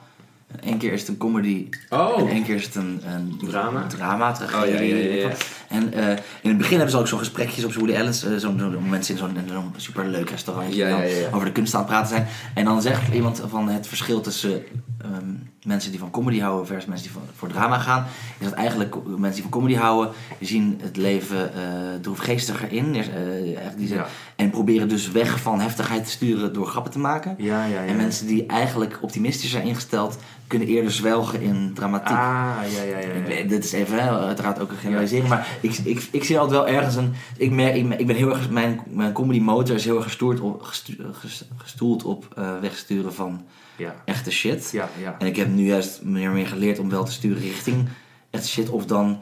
[0.60, 2.20] Eén keer is het een comedy Oh.
[2.20, 3.86] en één keer is het een, een Drama?
[3.86, 5.08] drama tragedie, Oh, ja, ja, ja, ja.
[5.08, 5.44] weet ik wat.
[5.68, 6.08] En eh,
[6.42, 8.88] in het begin hebben ze ook zo'n gesprekjes op zo'n Woody Allen's, eh, zo'n zo'n
[8.88, 11.28] mensen in zo'n zo'n superleuk restaurantje Ja, die dan ja, ja, ja.
[11.32, 12.26] over de kunst aan het praten zijn.
[12.54, 14.62] En dan zegt iemand van het verschil tussen
[15.02, 15.30] ehm,
[15.62, 18.06] mensen die van comedy houden versus mensen die van, voor drama gaan,
[18.38, 21.60] is dat eigenlijk mensen die van comedy houden, die zien het leven eh
[22.00, 22.94] droefgeestiger in.
[22.94, 24.00] Eh, eigenlijk die.
[24.42, 27.34] En proberen dus weg van heftigheid te sturen door grappen te maken.
[27.38, 27.86] Ja, ja, ja.
[27.86, 32.16] En mensen die eigenlijk optimistisch zijn ingesteld, kunnen eerder zwelgen in dramatiek.
[32.16, 33.22] Ah, ja, ja, ja.
[33.22, 36.58] Weet- dit is even, hè, uiteraard ook een generalisering, maar ik, ik, ik zie altijd
[36.64, 37.12] wel ergens een.
[37.36, 38.50] Ik, merk, ik, ik ben heel erg.
[38.50, 43.14] Mijn, mijn comedy motor is heel erg gestoeld op, gestu- ges- gestoeld op eh, wegsturen
[43.14, 43.44] van
[43.76, 44.70] Ja, echte shit.
[44.72, 45.16] ja, ja.
[45.18, 47.88] En ik heb nu juist meer meer geleerd om wel te sturen richting
[48.30, 49.16] echte shit, of dan eh,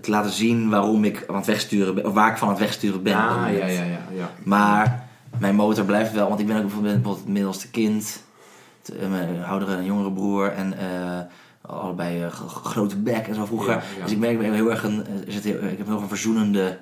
[0.00, 2.62] te laten zien waarom ik aan het wegsturen ben, of waar ik van aan het
[2.62, 3.14] wegsturen ben.
[3.14, 4.30] Ah, ja, ja, ja, ja.
[4.44, 5.08] Maar
[5.38, 8.22] mijn motor blijft wel, want ik ben ook bijvoorbeeld, bijvoorbeeld het middelste kind,
[9.00, 11.20] eh, mijn oudere en jongere broer en eh,
[11.60, 13.72] allebei eh, g- g- grote bek en zo vroeger.
[13.74, 14.02] Ja, ja.
[14.02, 16.78] Dus ik merk ik heel erg een, heel, ik heb heel erg een verzoenende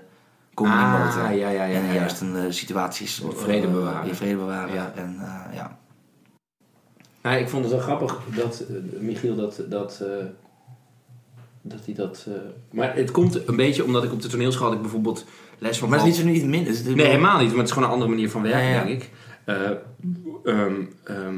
[0.55, 1.23] comedy Ah, motor.
[1.23, 3.21] ja, ja, ja, en juist een eh, situaties.
[3.23, 4.09] Een vrede eh, bewaren.
[4.09, 4.75] in vrede bewaren.
[4.75, 4.93] Ja.
[4.97, 5.79] En eh, ja.
[7.23, 9.61] Nou, ik vond het wel grappig dat eh, Michiel dat.
[9.69, 10.09] dat eh,
[11.63, 12.27] dat hij dat.
[12.29, 12.35] eh,
[12.71, 15.25] Maar het komt een beetje omdat ik op de toneelschool had ik bijvoorbeeld
[15.59, 15.89] les van.
[15.89, 16.73] Maar het is niet zo niet minder.
[16.73, 18.85] het Nee, helemaal niet, maar het is gewoon een andere manier van werken, Ja, ja.
[18.85, 19.11] denk ik.
[19.45, 19.57] Eh,
[20.45, 21.35] ehm, ehm,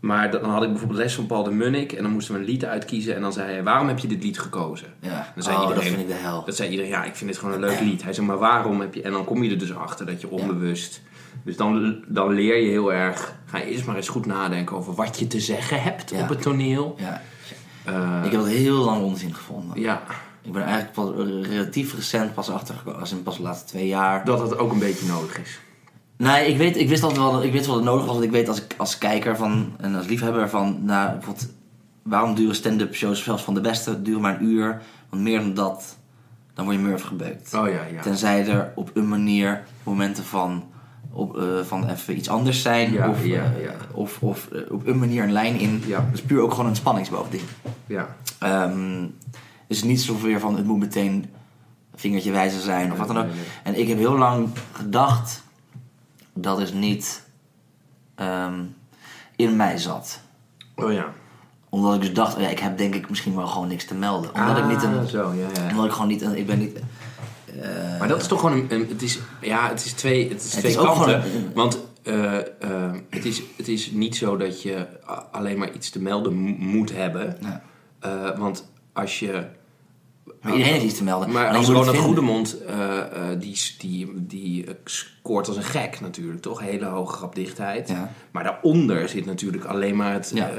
[0.00, 2.46] maar dan had ik bijvoorbeeld les van Paul de Munnik en dan moesten we een
[2.46, 4.86] lied uitkiezen en dan zei hij: Waarom heb je dit lied gekozen?
[5.00, 5.32] Ja.
[5.34, 6.44] Dan zei oh, iedereen- dat vind ik de hel.
[6.44, 8.02] Dat zei iedereen: Ja, ik vind dit gewoon een leuk lied.
[8.02, 9.02] Hij zei: Maar waarom heb je.
[9.02, 11.02] En dan kom je er dus achter dat je onbewust.
[11.44, 13.34] Dus dan, dan leer je heel erg.
[13.46, 16.22] Ga je eerst maar eens goed nadenken over wat je te zeggen hebt Ja.
[16.22, 16.94] op het toneel.
[16.98, 17.22] Ja.
[17.84, 19.80] Eh, Ik heb dat heel lang onzin gevonden.
[19.80, 20.02] ja,
[20.42, 21.10] Ik ben eigenlijk pas,
[21.48, 24.24] relatief recent pas achtergekomen, als in pas de laatste twee jaar.
[24.24, 25.60] dat het ook een beetje nodig is.
[26.16, 28.14] Nee, ik, weet, ik wist altijd wel, ik wist wel dat het nodig was.
[28.14, 31.48] Want ik weet als, ik, als kijker van, en als liefhebber van, nou, bijvoorbeeld,
[32.02, 34.82] waarom duren stand-up shows, zelfs van de beste, duren maar een uur.
[35.08, 35.96] Want meer dan dat,
[36.54, 37.54] dan word je murf gebeukt.
[37.54, 38.00] Oh ja, ja.
[38.02, 40.64] Tenzij er op een manier momenten van,
[41.12, 42.92] op, eh, van even iets anders zijn.
[42.92, 43.74] Ja, of ja, eh, ja.
[43.92, 45.82] of, of eh, op een manier een lijn in.
[45.86, 46.00] Ja.
[46.00, 47.42] Dat is puur ook gewoon een spanningsboogding.
[47.86, 48.16] ja.
[48.38, 49.04] Ehm
[49.72, 51.30] dus niet zoveel van het moet meteen
[51.94, 53.26] vingertje wijzen zijn of wat dan ook.
[53.62, 55.42] En ik heb heel lang gedacht
[56.32, 57.22] dat het niet
[58.14, 58.60] ehm,
[59.36, 60.20] in mij zat.
[60.76, 61.12] Oh ja.
[61.68, 63.94] Omdat ik dus dacht, oh ja, ik heb denk ik misschien wel gewoon niks te
[63.94, 64.34] melden.
[64.34, 65.08] Omdat ik niet Ah, een.
[65.08, 65.70] Zo, ja, ja.
[65.70, 66.36] Omdat ik gewoon niet een.
[66.36, 66.78] Ik ben niet.
[68.02, 70.50] Maar dat is toch gewoon een, een- het is, ja, het is twee, het is
[70.52, 71.14] Het twee is kanten.
[71.24, 72.44] een- Want eh, eh,
[73.10, 74.86] het, is, het is niet zo dat je
[75.32, 77.36] alleen maar iets te melden mo- moet hebben.
[77.40, 77.62] Ja.
[78.00, 79.44] Eh, want als je...
[80.42, 81.30] Maar iedereen heeft iets te melden.
[81.30, 81.96] Maar als Ronald.
[81.96, 82.56] Goedemond,
[83.38, 86.60] die, die, die scoort als een gek natuurlijk, toch?
[86.60, 87.88] Hele hoge grapdichtheid.
[87.88, 88.12] Ja.
[88.30, 90.30] Maar daaronder zit natuurlijk alleen maar het...
[90.34, 90.50] Ja.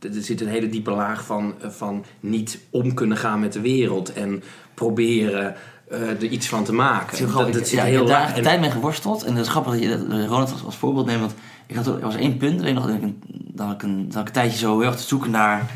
[0.00, 4.12] er zit een hele diepe laag van, van niet om kunnen gaan met de wereld.
[4.12, 4.42] En
[4.74, 5.54] proberen
[5.90, 7.12] er iets van te maken.
[7.12, 7.28] Is heel.
[7.28, 9.22] Dat- dat Ik- zit ja, ik heel heb daar En- tijd mee geworsteld.
[9.24, 11.20] En het is grappig dat je dat, eh, Ronald als, als voorbeeld neemt.
[11.20, 11.34] Want
[11.66, 12.58] ik had, er was één punt.
[12.58, 13.22] Dat ik, een,
[13.54, 15.66] dat, ik een, dat ik een tijdje zo heel erg te zoeken naar...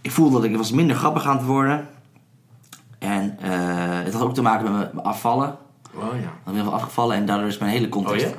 [0.00, 1.88] Ik voelde dat ik was minder grappig aan het worden.
[2.98, 3.50] En eh,
[4.04, 5.56] het had ook te maken met mijn- afvallen.
[5.94, 6.52] Oh ja.
[6.52, 8.24] Ik ben wel afgevallen en daardoor is mijn hele context...
[8.26, 8.36] Oh ja?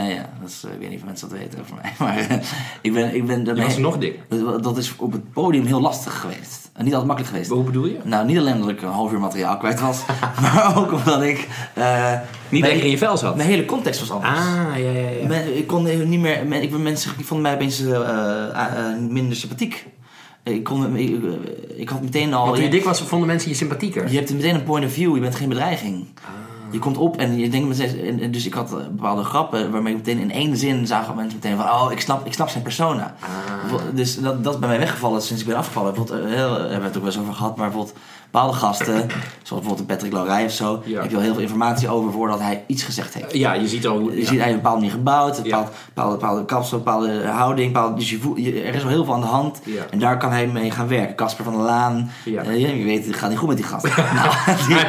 [0.00, 0.28] Ja, ja.
[0.40, 1.92] Dat is, eh, ik weet niet of mensen dat weten over mij.
[1.98, 2.36] Maar eh,
[2.80, 3.14] ik ben...
[3.14, 4.20] Ik ben dat was mijn- nog dik.
[4.28, 6.69] dat, dat is op het podium heel lastig geweest.
[6.80, 7.50] En niet altijd makkelijk geweest.
[7.50, 7.98] Hoe bedoel je?
[8.04, 10.02] Nou, niet alleen omdat ik een half uur materiaal kwijt was,
[10.42, 11.48] maar ook omdat ik.
[11.74, 12.12] eh,
[12.48, 13.36] Niet lekker in je vel zat.
[13.36, 14.30] Mijn hele context was anders.
[14.38, 15.26] Ah, ja, ja, ja.
[15.26, 16.46] Men- ik kon niet meer.
[16.46, 19.86] men- ik, mensen die vonden mij opeens eh, eh, minder sympathiek.
[20.42, 21.20] Ik, kon, ik,
[21.76, 22.42] ik had meteen al.
[22.44, 24.10] Want toen je, dik was, vonden mensen je sympathieker.
[24.10, 26.06] je hebt meteen een point of view, je bent geen bedreiging.
[26.22, 26.28] Ah.
[26.70, 28.00] Je komt op en je denkt meteen.
[28.06, 31.14] en- en Dus ik had eh, bepaalde grappen waarmee ik meteen in één zin zagen
[31.14, 33.14] mensen meteen van: oh, ik snap, ik snap zijn persona.
[33.20, 33.28] Ah.
[33.94, 35.94] Dus dat, dat is bij mij weggevallen sinds ik ben afgevallen.
[35.94, 37.96] Bijvoorbeeld, eh, heel, daar hebben we het ook wel eens over gehad, maar bijvoorbeeld
[38.30, 38.94] bepaalde gasten,
[39.42, 41.00] zoals bijvoorbeeld Patrick Larij of zo, Ja.
[41.00, 43.32] heb je al heel veel informatie over voordat hij iets gezegd heeft.
[43.36, 44.00] Ja, je ziet al...
[44.00, 44.26] Je ja.
[44.26, 47.72] ziet hij een bepaalde manier gebouwd, een bepaald, bepaalde, bepaalde kapsel, een bepaalde houding.
[47.72, 49.60] Bepaalde, dus je voelt, je- er is wel heel veel aan de hand.
[49.64, 49.82] Ja.
[49.90, 51.14] En daar kan hij mee gaan werken.
[51.14, 52.42] Casper van der Laan, Ja.
[52.42, 53.84] eh, je weet, het gaat niet goed met die gast.
[54.14, 54.28] nou,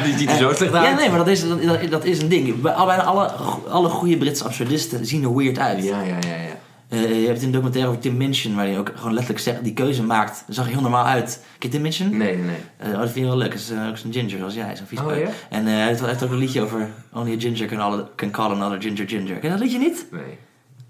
[0.04, 0.88] Die ziet er zo slecht uit.
[0.88, 1.60] Ja, nee, maar dat is, dat,
[1.90, 2.62] dat is een ding.
[2.62, 3.26] Bij- Bijna alle,
[3.70, 5.84] alle goede Britse absurdisten zien er weird uit.
[5.84, 6.50] Ja, ja, ja, ja.
[6.90, 9.74] Eh, je hebt een documentaire over Tim Minchin, waar hij ook gewoon letterlijk zegt, die
[9.74, 10.44] keuze maakt.
[10.48, 11.40] Dat zag heel normaal uit.
[11.58, 12.10] Ken je Tim Minchin?
[12.18, 12.56] Nee, nee, nee.
[12.78, 13.52] Eh, oh, dat vind je wel leuk.
[13.52, 15.30] Dat is eh, ook zo'n ginger zoals jij, zo'n vies Oh, ja?
[15.50, 18.32] En hij heeft, hij heeft ook een liedje over Only a ginger can, all- can
[18.32, 19.36] call another ginger ginger.
[19.36, 20.06] Ken je dat liedje niet?
[20.12, 20.38] Nee.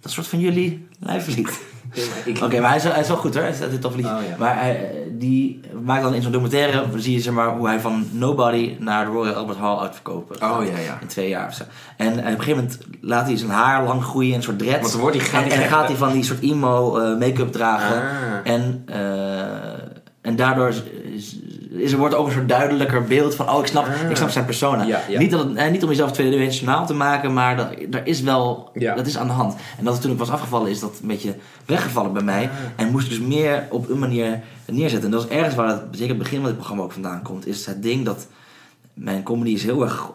[0.02, 1.60] Dat is soort van jullie lijflied.
[2.44, 3.44] Oké, maar hij is, hij is wel goed hoor.
[3.44, 4.16] Hij is een tof liedje.
[4.16, 4.36] Oh, ja.
[4.38, 7.80] Maar hij, eh, die maakt dan in zo'n documentaire, zie je zeg maar, hoe hij
[7.80, 10.36] van nobody naar de Royal Albert Hall uitverkopen.
[10.36, 10.98] Oh, ja, ja.
[11.02, 11.64] In twee jaar of zo.
[11.98, 14.80] En eh, op een gegeven moment laat hij zijn haar lang groeien, een soort dreads.
[14.80, 17.52] Want dan wordt hij en, en dan gaat hij van die soort emo eh, make-up
[17.52, 18.02] dragen.
[18.02, 18.52] Ah.
[18.52, 20.84] En, eh, en daardoor is,
[21.70, 24.10] is, er wordt ook een soort duidelijker beeld van, oh, ik snap, Ah.
[24.10, 24.84] ik snap zijn persona.
[24.84, 25.20] Ja, ja.
[25.20, 28.70] Niet, dat het, eh, niet om jezelf tweedimensionaal te maken, maar dat, er is wel,
[28.74, 28.96] Ja.
[28.96, 29.56] dat is aan de hand.
[29.78, 32.50] En dat het toen ik was afgevallen, is dat een beetje weggevallen bij mij.
[32.76, 35.10] En moest ik dus meer op een manier neerzetten.
[35.12, 37.48] En dat is ergens waar het, zeker het begin van dit programma ook vandaan komt,
[37.48, 38.28] is het ding dat
[38.94, 40.12] mijn comedy is heel erg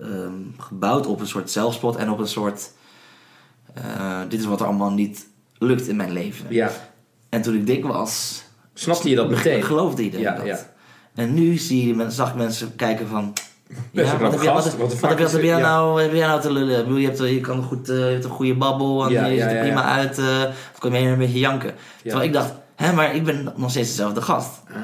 [0.00, 2.70] eh, ehm, gebouwd op een soort zelfspot en op een soort,
[3.74, 5.26] eh, dit is wat er allemaal niet
[5.58, 6.46] lukt in mijn leven.
[6.48, 6.70] Ja.
[7.28, 8.43] En toen ik dik was,
[8.74, 9.62] Snapte je dat meteen?
[9.62, 10.46] geloofde iedereen Ja, dat.
[10.46, 10.58] ja.
[11.14, 13.32] En nu zie je, zag ik mensen kijken van...
[13.90, 14.64] Best een wat heb, je, wat,
[15.00, 15.42] wat wat, jij?
[15.42, 15.58] Ja.
[15.58, 16.78] nou, heb jij nou te lullen?
[16.78, 19.26] Ik bedoel, je, hebt, je, kan goed, eh, je hebt een goede babbel en Ja,
[19.26, 19.96] je ja, ziet er ja, prima ja.
[19.96, 20.18] uit.
[20.18, 20.24] eh
[20.72, 21.74] of kom je een beetje janken.
[22.02, 24.50] Terwijl ik dacht, hè, maar ik ben nog steeds dezelfde gast.
[24.68, 24.74] Ah,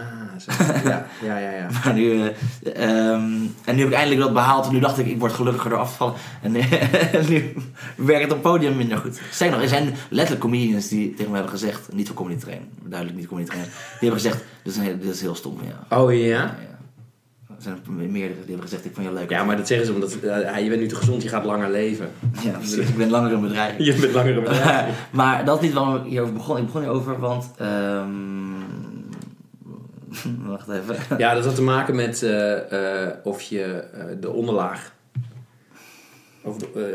[0.40, 0.52] zo.
[0.84, 1.50] Ja, ja, ja.
[1.50, 1.68] ja.
[1.84, 2.28] Maar nu, eh,
[2.74, 3.22] ehm,
[3.64, 4.66] en nu heb ik eindelijk dat behaald.
[4.66, 6.14] En nu dacht ik, ik word gelukkiger door af te vallen.
[6.42, 7.54] En, en nu
[7.96, 9.20] werkt het op podium minder goed.
[9.30, 11.92] Zeg nog, er zijn letterlijk comedians die tegen me hebben gezegd...
[11.92, 13.64] Niet voor comedy train, duidelijk niet comedy train.
[13.64, 16.02] Die hebben gezegd, dit is, een, dit is heel stom van jou.
[16.02, 16.26] Oh ja?
[16.26, 16.70] Ja, ja.
[17.56, 19.30] Er zijn er meerdere die hebben gezegd, ik vond je leuk.
[19.30, 21.44] Ja, maar dat zeggen ze omdat eh, ja, je bent nu te gezond, je gaat
[21.44, 22.10] langer leven.
[22.42, 22.88] Ja, precies.
[22.88, 23.78] Ik ben langer in bedrijf.
[23.86, 25.06] Je bent langer een bedrijf.
[25.10, 26.56] maar dat is niet waarom ik hierover begon.
[26.56, 27.50] Ik begon hierover, want...
[27.56, 28.08] ehm,
[30.46, 31.18] wacht even.
[31.18, 34.92] Ja, dat had te maken met eh, eh, of je eh, de onderlaag.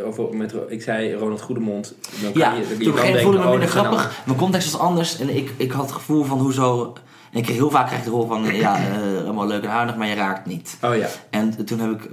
[0.05, 1.93] Over, met, ik zei Ronald Goedemond.
[2.21, 4.21] Dan kan Ja, je, je toen denken, voelde ik me oh, minder grappig.
[4.25, 6.93] Mijn context was anders en ik, ik had het gevoel van hoezo...
[7.31, 8.77] En ik kreeg heel vaak krijg ik de rol van, ja,
[9.23, 10.77] allemaal leuk en aardig, maar je raakt niet.
[10.79, 11.07] dan- Oh ja.
[11.29, 12.09] En toen heb ik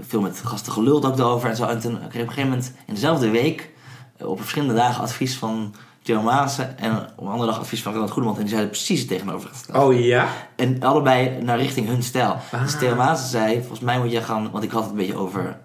[0.00, 1.64] veel met gasten geluld ook erover en zo.
[1.66, 3.70] En toen kreeg ik op een gegeven moment in dezelfde week
[4.18, 8.10] op verschillende dagen advies van Joe Maassen en op een andere dag advies van Ronald
[8.10, 8.36] Goedemond.
[8.36, 9.80] En die zeiden precies het tegenovergestelde.
[9.86, 10.26] Oh ja?
[10.56, 12.36] En allebei naar richting hun stijl.
[12.52, 12.62] Ah.
[12.62, 14.50] Dus Theo Maassen zei, volgens mij moet je gaan...
[14.50, 15.56] Want ik had het een beetje over...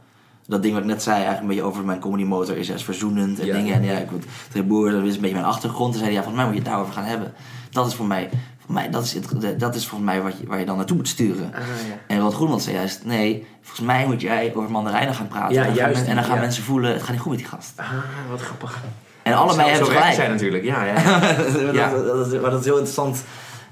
[0.47, 2.83] Dat ding wat ik net zei, eigenlijk een beetje over mijn comedy motor is als
[2.83, 3.53] verzoenend en Ja.
[3.53, 3.73] dingen.
[3.73, 5.91] En ja, ik word boer, dat is een beetje mijn achtergrond.
[5.93, 7.33] Toen zei ja, volgens mij moet je het daarover gaan hebben.
[7.71, 8.29] Dat is voor mij,
[8.65, 10.95] voor mij dat, is, het- dat is volgens mij wat je, waar je dan naartoe
[10.97, 11.53] moet sturen.
[11.53, 11.95] Ah, ja.
[12.07, 15.53] En Rod Groenland zei juist, nee, volgens mij moet jij over mandarijnen gaan praten.
[15.55, 17.31] Ja, en, dan gaan juist, men- en dan gaan mensen voelen, het gaat niet goed
[17.31, 17.73] met die gast.
[17.75, 17.85] Ah,
[18.29, 18.79] wat grappig.
[19.27, 20.13] En allebei hebben gelijk.
[20.13, 20.83] zij natuurlijk, ja.
[20.83, 20.93] ja.
[21.65, 21.89] dat, Ja.
[21.89, 23.23] dat, dat is, maar dat is heel interessant.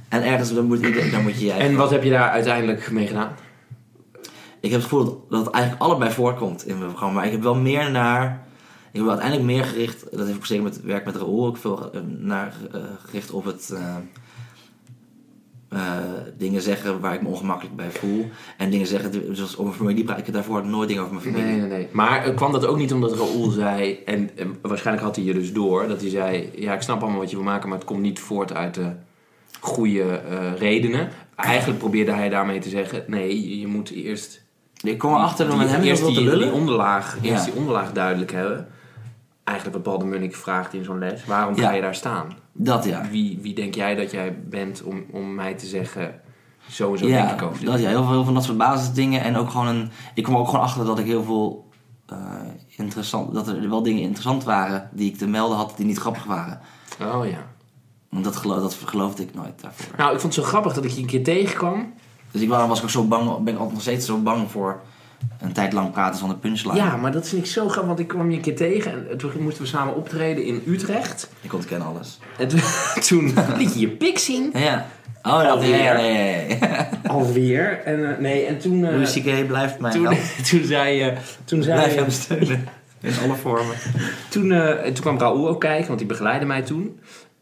[0.10, 1.58] En ergens, dan moet, dan moet je jij...
[1.60, 3.32] En wat heb je daar uiteindelijk mee gedaan?
[4.60, 7.14] Ik heb het gevoel dat, dat het eigenlijk allebei voorkomt in mijn programma.
[7.16, 8.44] Maar ik heb wel meer naar...
[8.92, 10.06] Ik heb uiteindelijk meer gericht...
[10.12, 13.46] Dat heeft ook zeker met werk met Raoul ook veel eh, naar eh, gericht op
[13.46, 13.72] het...
[13.74, 13.96] eh,
[15.70, 15.80] eh,
[16.38, 18.26] dingen zeggen waar ik me ongemakkelijk bij voel.
[18.58, 20.18] En dingen zeggen, zoals over mijn familie praat.
[20.18, 21.52] Ik heb daarvoor nooit dingen over mijn familie.
[21.52, 21.88] Nee, nee, nee.
[21.92, 25.34] Maar eh, kwam dat ook niet omdat Raoul zei, en, en waarschijnlijk had hij je
[25.34, 27.88] dus door, dat hij zei, ja, ik snap allemaal wat je wil maken, maar het
[27.88, 28.92] komt niet voort uit de
[29.60, 31.10] goede eh, redenen.
[31.36, 34.44] Eigenlijk probeerde hij daarmee te zeggen, nee, je moet eerst
[34.84, 37.32] Ik kom erachter door met hem eerst te die, die onderlaag, Ja.
[37.32, 38.68] eerst die onderlaag duidelijk hebben.
[39.46, 41.68] Eigenlijk wat Paul de Munnik vraagt in zo'n les, waarom Ja.
[41.68, 42.28] ga je daar staan?
[42.52, 43.08] Dat ja.
[43.10, 46.22] Wie, wie denk jij dat jij bent om, om mij te zeggen,
[46.70, 47.68] zo en zo denk Ja, ik over dit?
[47.68, 49.22] dat, ja heel, veel, heel veel van dat soort basisdingen.
[49.22, 49.92] En ook gewoon een...
[50.14, 51.70] Ik kwam ook gewoon achter dat ik heel veel...
[52.08, 52.18] eh,
[52.76, 56.24] interessant, dat er wel dingen interessant waren die ik te melden had die niet grappig
[56.24, 56.60] waren.
[57.02, 57.46] Oh ja.
[58.10, 59.94] Want dat, geloof, dat geloofde ik nooit daarvoor.
[59.98, 61.94] Nou, ik vond het zo grappig dat ik je een keer tegenkwam.
[62.32, 64.52] Dus ik was, was ik ook zo bang, ben ik altijd nog steeds zo bang
[64.52, 64.82] voor
[65.42, 66.76] een tijd lang praten zonder punchline.
[66.76, 69.18] Ja, maar dat vind ik zo grappig, want ik kwam je een keer tegen en
[69.18, 71.30] toen moesten we samen optreden in Utrecht.
[71.42, 72.20] Ik ontken alles.
[72.38, 72.62] En toen,
[73.08, 74.50] toen liet je je pik zien.
[74.54, 74.86] Ja.
[75.24, 75.94] Oh, dat Alweer.
[75.96, 76.60] nee.
[77.08, 77.82] Alweer.
[77.84, 79.48] En, eh, nee, en toen, Louis C.K.
[79.48, 80.08] blijft mijn toen,
[80.50, 81.14] toen zei je...
[81.44, 82.68] Toen, zei Blijf je- hem steunen.
[83.02, 83.76] In alle vormen.
[84.30, 87.00] toen, en toen kwam Raoul ook kijken, want die begeleidde mij toen.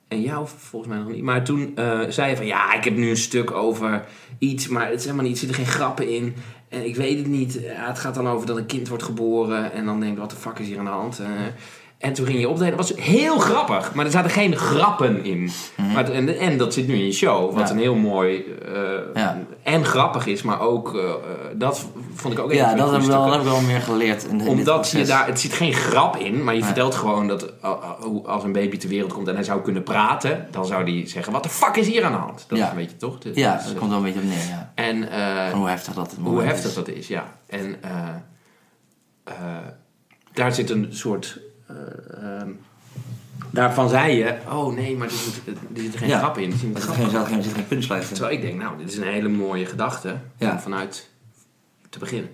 [0.07, 1.23] En jou volgens mij nog niet.
[1.23, 1.73] Maar toen
[2.09, 4.03] zei je van, ja, ik heb nu een stuk over
[4.37, 6.35] iets, maar het is helemaal niet, er zitten geen grappen in.
[6.73, 7.53] En ik weet het niet.
[7.53, 9.71] Ja, het gaat dan over dat een kind wordt geboren.
[9.71, 11.19] En dan denk ik, wat de fuck is hier aan de hand?
[11.19, 11.27] Eh,
[11.97, 12.77] en toen ging je optreden.
[12.77, 13.93] Dat was heel grappig.
[13.93, 15.51] Maar er zaten geen grappen in.
[15.93, 17.45] maar, het- en, en dat zit nu in je show.
[17.45, 17.63] Wat Mhm.
[17.63, 17.69] Ja.
[17.71, 18.81] een heel mooi eh,
[19.13, 19.37] Ja.
[19.63, 20.41] en grappig is.
[20.41, 21.15] Maar ook, eh, eh,
[21.55, 24.23] dat vond ik ook Ja, de dat heb ik, wel, dat heb wel meer geleerd.
[24.27, 26.63] In, dit Omdat je daar, het zit geen grap in, maar je Nee.
[26.69, 29.83] vertelt gewoon dat uh, hoe- als een baby ter wereld komt en hij zou kunnen
[29.83, 32.45] praten, dan zou hij zeggen: Wat de fuck is hier aan de hand?
[32.47, 32.63] Dat Ja.
[32.65, 33.19] is een beetje toch?
[33.19, 34.71] Dit- Ja, dat dat komt wel een beetje op neer, ja.
[34.75, 36.75] En eh, hoe heftig dat het hoe heftig is.
[36.75, 37.23] dat is, ja.
[37.47, 37.89] En eh,
[39.23, 39.33] eh,
[40.33, 41.39] daar zit een soort.
[41.73, 42.49] Eh, ehm,
[43.51, 46.17] daarvan zei je: Oh nee, maar er zit, er zit geen Ja.
[46.17, 46.51] grap in.
[46.51, 47.15] Er zit Er grap geen, in.
[47.15, 48.07] er zit geen, geen punchline in.
[48.07, 50.51] Terwijl ik denk: Nou, dit is een hele mooie gedachte Ja.
[50.51, 51.09] om vanuit
[51.89, 52.29] te beginnen.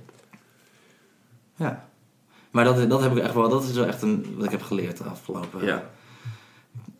[1.55, 1.87] Ja.
[2.51, 4.61] Maar dat, dat heb ik echt wel, dat is wel echt een, wat ik heb
[4.61, 5.83] geleerd de afgelopen Ja.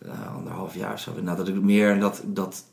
[0.02, 1.10] eh, anderhalf jaar of zo.
[1.10, 2.64] Inderdaad, dat ik meer dat, dat,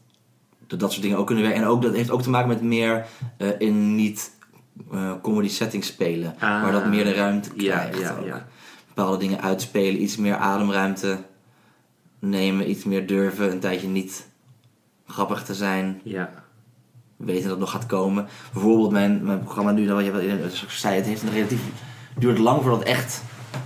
[0.66, 1.62] dat, dat soort dingen ook kunnen werken.
[1.62, 3.06] En ook, dat heeft ook te maken met meer
[3.38, 4.30] eh, in niet
[5.22, 6.34] comedy settings spelen.
[6.38, 6.62] Ah.
[6.62, 7.98] waar dat meer de ruimte Ja, krijgt.
[7.98, 8.26] ja, ook.
[8.26, 8.46] ja.
[8.96, 11.18] Bepaalde dingen uitspelen, iets meer ademruimte
[12.18, 14.28] nemen, iets meer durven, een tijdje niet
[15.06, 16.00] grappig te zijn.
[16.04, 16.30] Ja.
[17.16, 18.26] weten dat het nog gaat komen.
[18.52, 21.60] Bijvoorbeeld mijn, mijn programma nu, wat je wat zei, het heeft een relatief
[22.18, 23.22] duurt lang voordat het echt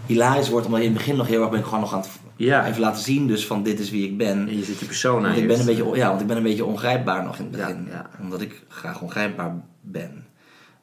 [0.07, 2.01] hilarisch wordt, omdat je in het begin nog heel erg ben ik gewoon nog aan
[2.01, 2.67] het Ja.
[2.67, 4.49] even laten zien, dus van dit is wie ik ben.
[4.49, 6.43] En je zit die persoon aan ik ben een beetje, ja, want ik ben een
[6.43, 8.11] beetje ongrijpbaar nog in het begin, ja.
[8.21, 10.27] omdat ik graag ongrijpbaar ben.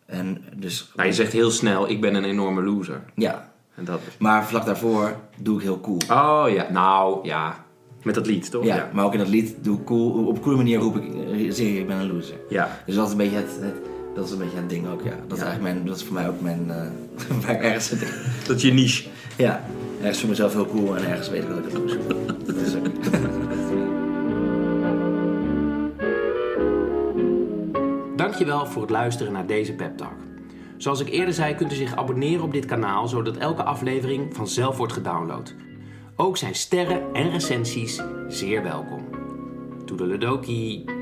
[0.05, 3.03] En dus Nou, je zegt heel snel, ik ben een enorme loser.
[3.15, 4.17] ja, En dat is...
[4.19, 5.97] maar vlak daarvoor doe ik heel cool.
[6.11, 7.65] Oh ja, nou ja.
[8.03, 8.63] Met dat lied, toch?
[8.65, 11.03] Ja, maar ook in dat lied doe ik cool, op een coole manier roep ik,
[11.53, 12.35] zing ik, ik ben een loser.
[12.49, 12.77] Ja.
[12.85, 13.75] Dus dat is een beetje het, het-
[14.15, 15.13] dat is een beetje het ding ook, ja.
[15.27, 18.13] Dat is eigenlijk mijn, dat is voor mij ook mijn, eh ik ergens zit.
[18.47, 19.09] Dat is je niche.
[19.37, 19.63] Ja,
[19.99, 22.25] ergens voor mezelf heel cool en ergens weet ik dat ik een loser ben.
[22.45, 22.85] Dat is ook-
[28.15, 30.13] Dankjewel voor het luisteren naar deze pep talk.
[30.77, 34.77] Zoals ik eerder zei, kunt u zich abonneren op dit kanaal, zodat elke aflevering vanzelf
[34.77, 35.55] wordt gedownload.
[36.15, 39.05] Ook zijn sterren en recensies zeer welkom.
[39.85, 40.96] Toedeledokie.